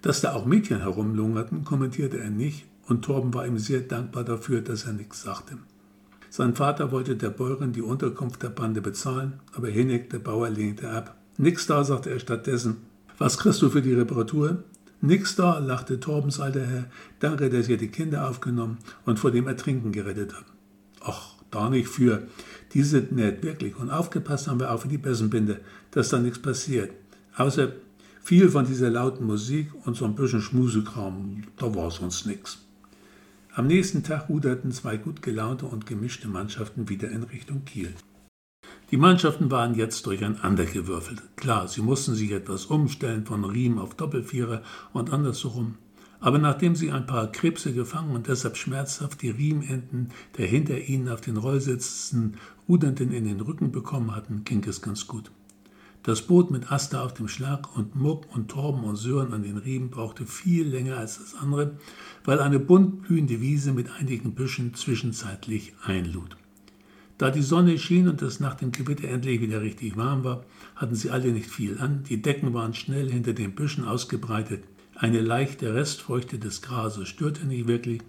Dass 0.00 0.22
da 0.22 0.32
auch 0.32 0.46
Mädchen 0.46 0.78
herumlungerten, 0.78 1.66
kommentierte 1.66 2.18
er 2.18 2.30
nicht 2.30 2.64
und 2.88 3.04
Torben 3.04 3.34
war 3.34 3.46
ihm 3.46 3.58
sehr 3.58 3.80
dankbar 3.80 4.24
dafür, 4.24 4.62
dass 4.62 4.86
er 4.86 4.94
nichts 4.94 5.20
sagte. 5.20 5.58
Sein 6.30 6.54
Vater 6.54 6.92
wollte 6.92 7.16
der 7.16 7.28
Bäuerin 7.28 7.74
die 7.74 7.82
Unterkunft 7.82 8.42
der 8.42 8.48
Bande 8.48 8.80
bezahlen, 8.80 9.34
aber 9.52 9.68
Hennig, 9.68 10.08
der 10.08 10.20
Bauer, 10.20 10.48
lehnte 10.48 10.88
ab. 10.88 11.14
Nix 11.36 11.66
da, 11.66 11.84
sagte 11.84 12.08
er 12.08 12.20
stattdessen. 12.20 12.93
Was 13.18 13.38
kriegst 13.38 13.62
du 13.62 13.70
für 13.70 13.82
die 13.82 13.94
Reparatur? 13.94 14.64
Nix 15.00 15.36
da, 15.36 15.58
lachte 15.58 16.00
Torbens 16.00 16.40
alter 16.40 16.66
Herr. 16.66 16.86
Danke, 17.20 17.50
dass 17.50 17.68
ihr 17.68 17.76
die 17.76 17.88
Kinder 17.88 18.28
aufgenommen 18.28 18.78
und 19.04 19.18
vor 19.18 19.30
dem 19.30 19.46
Ertrinken 19.46 19.92
gerettet 19.92 20.34
habt. 20.34 20.50
Ach, 21.00 21.34
da 21.50 21.70
nicht 21.70 21.88
für. 21.88 22.26
Die 22.72 22.82
sind 22.82 23.12
nett, 23.12 23.42
wirklich. 23.42 23.76
Und 23.76 23.90
aufgepasst 23.90 24.48
haben 24.48 24.60
wir 24.60 24.72
auch 24.72 24.80
für 24.80 24.88
die 24.88 24.98
Bessenbinde, 24.98 25.60
dass 25.92 26.08
da 26.08 26.18
nichts 26.18 26.40
passiert. 26.40 26.90
Außer 27.36 27.72
viel 28.22 28.48
von 28.48 28.66
dieser 28.66 28.90
lauten 28.90 29.26
Musik 29.26 29.68
und 29.84 29.96
so 29.96 30.06
ein 30.06 30.14
bisschen 30.14 30.40
Schmusekram, 30.40 31.42
da 31.56 31.74
war 31.74 31.90
sonst 31.90 32.26
nichts. 32.26 32.58
Am 33.54 33.66
nächsten 33.68 34.02
Tag 34.02 34.28
ruderten 34.28 34.72
zwei 34.72 34.96
gut 34.96 35.22
gelaunte 35.22 35.66
und 35.66 35.86
gemischte 35.86 36.26
Mannschaften 36.26 36.88
wieder 36.88 37.10
in 37.10 37.22
Richtung 37.22 37.64
Kiel. 37.64 37.94
Die 38.90 38.98
Mannschaften 38.98 39.50
waren 39.50 39.74
jetzt 39.74 40.04
durcheinander 40.06 40.66
gewürfelt. 40.66 41.22
Klar, 41.36 41.68
sie 41.68 41.80
mussten 41.80 42.14
sich 42.14 42.30
etwas 42.32 42.66
umstellen 42.66 43.24
von 43.24 43.44
Riemen 43.44 43.78
auf 43.78 43.94
Doppelvierer 43.94 44.62
und 44.92 45.10
andersherum. 45.10 45.76
Aber 46.20 46.38
nachdem 46.38 46.76
sie 46.76 46.90
ein 46.90 47.06
paar 47.06 47.32
Krebse 47.32 47.72
gefangen 47.72 48.14
und 48.14 48.28
deshalb 48.28 48.56
schmerzhaft 48.56 49.22
die 49.22 49.30
Riemenenden 49.30 50.10
der 50.38 50.46
hinter 50.46 50.78
ihnen 50.78 51.08
auf 51.08 51.20
den 51.20 51.36
Rollsitzen 51.36 52.36
Rudernden 52.68 53.12
in 53.12 53.24
den 53.24 53.40
Rücken 53.40 53.72
bekommen 53.72 54.14
hatten, 54.14 54.44
ging 54.44 54.64
es 54.64 54.80
ganz 54.80 55.06
gut. 55.06 55.30
Das 56.02 56.20
Boot 56.20 56.50
mit 56.50 56.70
Asta 56.70 57.02
auf 57.02 57.14
dem 57.14 57.28
Schlag 57.28 57.74
und 57.76 57.96
Muck 57.96 58.26
und 58.34 58.50
Torben 58.50 58.84
und 58.84 58.96
Sören 58.96 59.32
an 59.32 59.42
den 59.42 59.56
Riemen 59.56 59.88
brauchte 59.88 60.26
viel 60.26 60.68
länger 60.68 60.98
als 60.98 61.18
das 61.18 61.34
andere, 61.34 61.78
weil 62.24 62.40
eine 62.40 62.58
bunt 62.58 63.02
blühende 63.02 63.40
Wiese 63.40 63.72
mit 63.72 63.90
einigen 63.98 64.34
Büschen 64.34 64.74
zwischenzeitlich 64.74 65.72
einlud. 65.82 66.36
Da 67.16 67.30
die 67.30 67.42
Sonne 67.42 67.78
schien 67.78 68.08
und 68.08 68.22
es 68.22 68.40
nach 68.40 68.54
dem 68.54 68.72
Gewitter 68.72 69.08
endlich 69.08 69.40
wieder 69.40 69.62
richtig 69.62 69.96
warm 69.96 70.24
war, 70.24 70.44
hatten 70.74 70.96
sie 70.96 71.10
alle 71.10 71.30
nicht 71.30 71.48
viel 71.48 71.78
an, 71.78 72.02
die 72.08 72.20
Decken 72.20 72.54
waren 72.54 72.74
schnell 72.74 73.10
hinter 73.10 73.32
den 73.32 73.54
Büschen 73.54 73.84
ausgebreitet, 73.84 74.64
eine 74.96 75.20
leichte 75.20 75.74
Restfeuchte 75.74 76.38
des 76.38 76.62
Grases 76.62 77.08
störte 77.08 77.46
nicht 77.46 77.66
wirklich. 77.66 78.00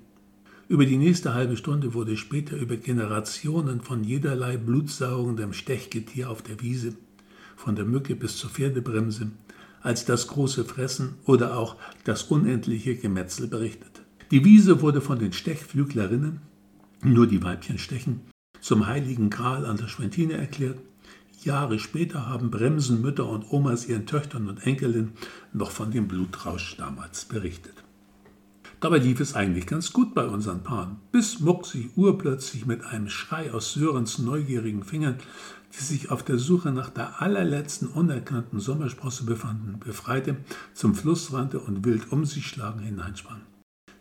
Über 0.67 0.85
die 0.85 0.97
nächste 0.97 1.33
halbe 1.33 1.57
Stunde 1.57 1.95
wurde 1.95 2.15
später 2.15 2.57
über 2.57 2.77
Generationen 2.77 3.81
von 3.81 4.03
jederlei 4.03 4.57
blutsaugendem 4.57 5.53
Stechgetier 5.53 6.29
auf 6.29 6.43
der 6.43 6.61
Wiese, 6.61 6.93
von 7.55 7.75
der 7.75 7.85
Mücke 7.85 8.15
bis 8.15 8.37
zur 8.37 8.51
Pferdebremse, 8.51 9.31
als 9.81 10.05
das 10.05 10.27
große 10.27 10.65
Fressen 10.65 11.15
oder 11.25 11.57
auch 11.57 11.75
das 12.03 12.23
unendliche 12.23 12.95
Gemetzel 12.95 13.47
berichtet. 13.47 14.01
Die 14.29 14.45
Wiese 14.45 14.81
wurde 14.81 15.01
von 15.01 15.17
den 15.17 15.33
Stechflüglerinnen, 15.33 16.39
nur 17.03 17.27
die 17.27 17.43
Weibchen 17.43 17.77
stechen, 17.79 18.21
zum 18.65 18.87
heiligen 18.87 19.29
Gral 19.29 19.63
an 19.63 19.77
der 19.77 19.87
Schwentine 19.87 20.33
erklärt. 20.33 20.79
Jahre 21.43 21.77
später 21.77 22.25
haben 22.25 22.49
Bremsen, 22.49 22.99
Mütter 22.99 23.29
und 23.29 23.45
Omas 23.51 23.87
ihren 23.87 24.07
Töchtern 24.07 24.49
und 24.49 24.65
Enkelinnen 24.65 25.11
noch 25.53 25.69
von 25.69 25.91
dem 25.91 26.07
Blutrausch 26.07 26.75
damals 26.75 27.25
berichtet. 27.25 27.75
Dabei 28.79 28.97
lief 28.97 29.19
es 29.19 29.35
eigentlich 29.35 29.67
ganz 29.67 29.93
gut 29.93 30.15
bei 30.15 30.25
unseren 30.25 30.63
Paaren, 30.63 30.97
bis 31.11 31.41
Muxi 31.41 31.91
urplötzlich 31.95 32.65
mit 32.65 32.83
einem 32.83 33.07
Schrei 33.07 33.53
aus 33.53 33.73
Sörens 33.73 34.17
neugierigen 34.17 34.83
Fingern, 34.83 35.17
die 35.77 35.83
sich 35.83 36.09
auf 36.09 36.23
der 36.23 36.39
Suche 36.39 36.71
nach 36.71 36.89
der 36.89 37.21
allerletzten 37.21 37.87
unerkannten 37.87 38.59
Sommersprosse 38.59 39.25
befanden, 39.25 39.79
befreite, 39.79 40.37
zum 40.73 40.95
Fluss 40.95 41.31
rannte 41.31 41.59
und 41.59 41.85
wild 41.85 42.11
um 42.11 42.25
sich 42.25 42.47
schlagen 42.47 42.79
hineinsprang. 42.79 43.41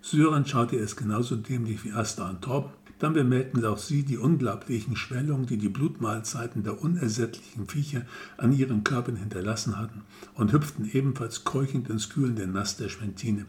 Sören 0.00 0.46
schaute 0.46 0.76
es 0.76 0.96
genauso 0.96 1.36
dämlich 1.36 1.84
wie 1.84 1.92
Asta 1.92 2.30
und 2.30 2.40
Torben, 2.40 2.70
dann 2.98 3.12
bemerkten 3.12 3.64
auch 3.64 3.78
sie 3.78 4.02
die 4.02 4.18
unglaublichen 4.18 4.96
Schwellungen, 4.96 5.46
die 5.46 5.58
die 5.58 5.68
Blutmahlzeiten 5.68 6.62
der 6.62 6.80
unersättlichen 6.82 7.66
Viecher 7.66 8.02
an 8.36 8.52
ihren 8.52 8.84
Körpern 8.84 9.16
hinterlassen 9.16 9.78
hatten, 9.78 10.02
und 10.34 10.52
hüpften 10.52 10.88
ebenfalls 10.92 11.44
keuchend 11.44 11.90
ins 11.90 12.10
kühlende 12.10 12.46
Nass 12.46 12.76
der 12.76 12.88
Schwentine. 12.88 13.46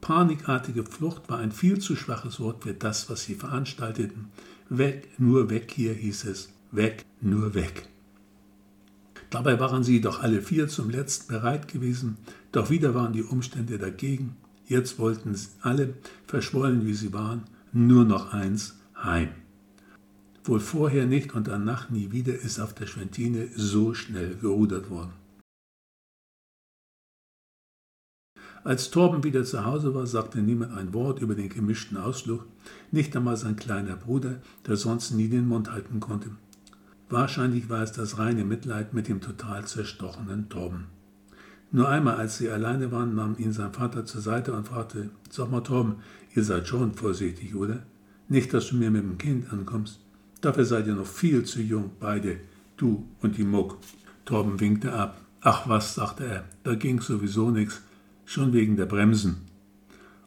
Panikartige 0.00 0.84
Flucht 0.84 1.28
war 1.28 1.38
ein 1.38 1.52
viel 1.52 1.78
zu 1.78 1.96
schwaches 1.96 2.38
Wort 2.40 2.62
für 2.62 2.74
das, 2.74 3.10
was 3.10 3.24
sie 3.24 3.34
veranstalteten. 3.34 4.28
Weg, 4.68 5.08
nur 5.18 5.50
weg 5.50 5.72
hier, 5.74 5.92
hieß 5.92 6.24
es. 6.24 6.50
Weg, 6.70 7.04
nur 7.20 7.54
weg. 7.54 7.88
Dabei 9.30 9.60
waren 9.60 9.84
sie 9.84 10.00
doch 10.00 10.22
alle 10.22 10.40
vier 10.40 10.68
zum 10.68 10.88
letzten 10.88 11.28
bereit 11.28 11.68
gewesen, 11.68 12.16
doch 12.52 12.70
wieder 12.70 12.94
waren 12.94 13.12
die 13.12 13.22
Umstände 13.22 13.78
dagegen. 13.78 14.36
Jetzt 14.66 14.98
wollten 14.98 15.34
alle, 15.60 15.94
verschwollen 16.26 16.86
wie 16.86 16.94
sie 16.94 17.12
waren, 17.12 17.44
nur 17.72 18.04
noch 18.04 18.32
eins, 18.32 18.78
heim. 18.96 19.30
Wohl 20.44 20.60
vorher 20.60 21.06
nicht 21.06 21.34
und 21.34 21.48
danach 21.48 21.90
nie 21.90 22.10
wieder 22.10 22.34
ist 22.34 22.58
auf 22.58 22.74
der 22.74 22.86
Schwentine 22.86 23.48
so 23.54 23.94
schnell 23.94 24.36
gerudert 24.36 24.88
worden. 24.90 25.12
Als 28.64 28.90
Torben 28.90 29.24
wieder 29.24 29.44
zu 29.44 29.64
Hause 29.64 29.94
war, 29.94 30.06
sagte 30.06 30.40
niemand 30.40 30.76
ein 30.76 30.92
Wort 30.92 31.20
über 31.20 31.34
den 31.34 31.48
gemischten 31.48 31.96
Ausflug, 31.96 32.44
nicht 32.90 33.16
einmal 33.16 33.36
sein 33.36 33.56
kleiner 33.56 33.96
Bruder, 33.96 34.40
der 34.66 34.76
sonst 34.76 35.12
nie 35.12 35.28
den 35.28 35.46
Mund 35.46 35.70
halten 35.70 36.00
konnte. 36.00 36.30
Wahrscheinlich 37.08 37.68
war 37.68 37.82
es 37.82 37.92
das 37.92 38.18
reine 38.18 38.44
Mitleid 38.44 38.92
mit 38.92 39.08
dem 39.08 39.20
total 39.20 39.66
zerstochenen 39.66 40.48
Torben. 40.48 40.97
Nur 41.70 41.88
einmal, 41.88 42.16
als 42.16 42.38
sie 42.38 42.48
alleine 42.48 42.90
waren, 42.92 43.14
nahm 43.14 43.36
ihn 43.38 43.52
sein 43.52 43.72
Vater 43.72 44.06
zur 44.06 44.22
Seite 44.22 44.52
und 44.52 44.68
fragte, 44.68 45.10
sag 45.28 45.50
mal 45.50 45.60
Torben, 45.60 45.96
ihr 46.34 46.42
seid 46.42 46.66
schon 46.66 46.94
vorsichtig, 46.94 47.54
oder? 47.54 47.82
Nicht, 48.28 48.54
dass 48.54 48.68
du 48.68 48.76
mir 48.76 48.90
mit 48.90 49.02
dem 49.02 49.18
Kind 49.18 49.52
ankommst. 49.52 50.00
Dafür 50.40 50.64
seid 50.64 50.86
ihr 50.86 50.94
noch 50.94 51.06
viel 51.06 51.44
zu 51.44 51.60
jung, 51.60 51.90
beide, 52.00 52.38
du 52.76 53.06
und 53.20 53.36
die 53.36 53.44
Muck. 53.44 53.78
Torben 54.24 54.60
winkte 54.60 54.92
ab. 54.92 55.20
Ach 55.40 55.68
was, 55.68 55.94
sagte 55.94 56.24
er, 56.24 56.44
da 56.64 56.74
ging 56.74 57.00
sowieso 57.00 57.50
nichts 57.50 57.82
schon 58.24 58.52
wegen 58.52 58.76
der 58.76 58.86
Bremsen. 58.86 59.38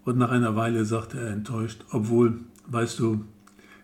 Und 0.04 0.18
nach 0.18 0.32
einer 0.32 0.56
Weile 0.56 0.86
sagte 0.86 1.20
er 1.20 1.32
enttäuscht, 1.32 1.86
obwohl, 1.92 2.40
weißt 2.68 3.00
du, 3.00 3.26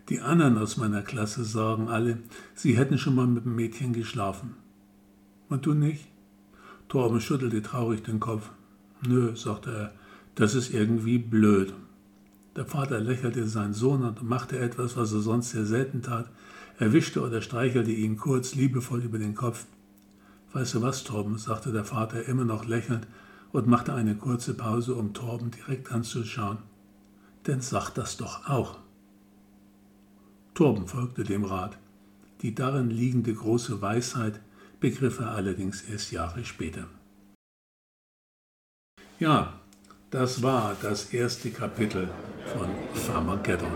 die 0.10 0.22
anderen 0.22 0.58
aus 0.58 0.78
meiner 0.78 1.02
Klasse 1.02 1.44
sagen 1.44 1.90
alle, 1.90 2.20
sie 2.56 2.78
hätten 2.78 2.98
schon 2.98 3.16
mal 3.16 3.28
mit 3.28 3.46
dem 3.46 3.56
Mädchen 3.56 3.94
geschlafen. 3.94 4.56
Und 5.50 5.66
du 5.66 5.74
nicht? 5.74 6.08
Torben 6.88 7.20
schüttelte 7.20 7.62
traurig 7.62 8.04
den 8.04 8.20
Kopf. 8.20 8.50
Nö, 9.06 9.36
sagte 9.36 9.72
er, 9.72 9.92
das 10.36 10.56
ist 10.56 10.74
irgendwie 10.74 11.18
blöd. 11.18 11.74
Der 12.56 12.66
Vater 12.66 13.00
lächelte 13.00 13.48
seinen 13.48 13.74
Sohn 13.74 14.04
und 14.04 14.24
machte 14.24 14.58
etwas, 14.58 14.96
was 14.98 15.12
er 15.12 15.20
sonst 15.20 15.52
sehr 15.52 15.66
selten 15.66 16.02
tat. 16.02 16.30
Er 16.80 16.94
wischte 16.94 17.22
oder 17.22 17.42
streichelte 17.42 17.92
ihn 17.92 18.18
kurz 18.18 18.56
liebevoll 18.56 19.04
über 19.04 19.18
den 19.18 19.36
Kopf. 19.36 19.66
Weißt 20.54 20.76
du 20.76 20.82
was, 20.82 21.04
Torben, 21.04 21.38
sagte 21.38 21.72
der 21.72 21.84
Vater 21.84 22.26
immer 22.26 22.46
noch 22.46 22.66
lächelnd 22.66 23.08
und 23.52 23.68
machte 23.68 23.94
eine 23.94 24.16
kurze 24.16 24.54
Pause, 24.54 24.96
um 24.96 25.14
Torben 25.14 25.52
direkt 25.52 25.92
anzuschauen. 25.92 26.60
Denn 27.46 27.62
sag 27.62 27.92
das 27.92 28.18
doch 28.18 28.48
auch. 28.48 28.80
Torben 30.54 30.88
folgte 30.88 31.24
dem 31.24 31.44
Rat. 31.44 31.78
Die 32.42 32.56
darin 32.56 32.90
liegende 32.90 33.34
große 33.34 33.82
Weisheit 33.82 34.40
begriff 34.80 35.20
er 35.20 35.32
allerdings 35.32 35.82
erst 35.82 36.12
Jahre 36.12 36.44
später. 36.46 36.88
Ja, 39.20 39.60
das 40.12 40.44
war 40.44 40.76
das 40.82 41.14
erste 41.14 41.50
Kapitel 41.50 42.08
von 42.54 42.70
Farmageddon. 42.94 43.72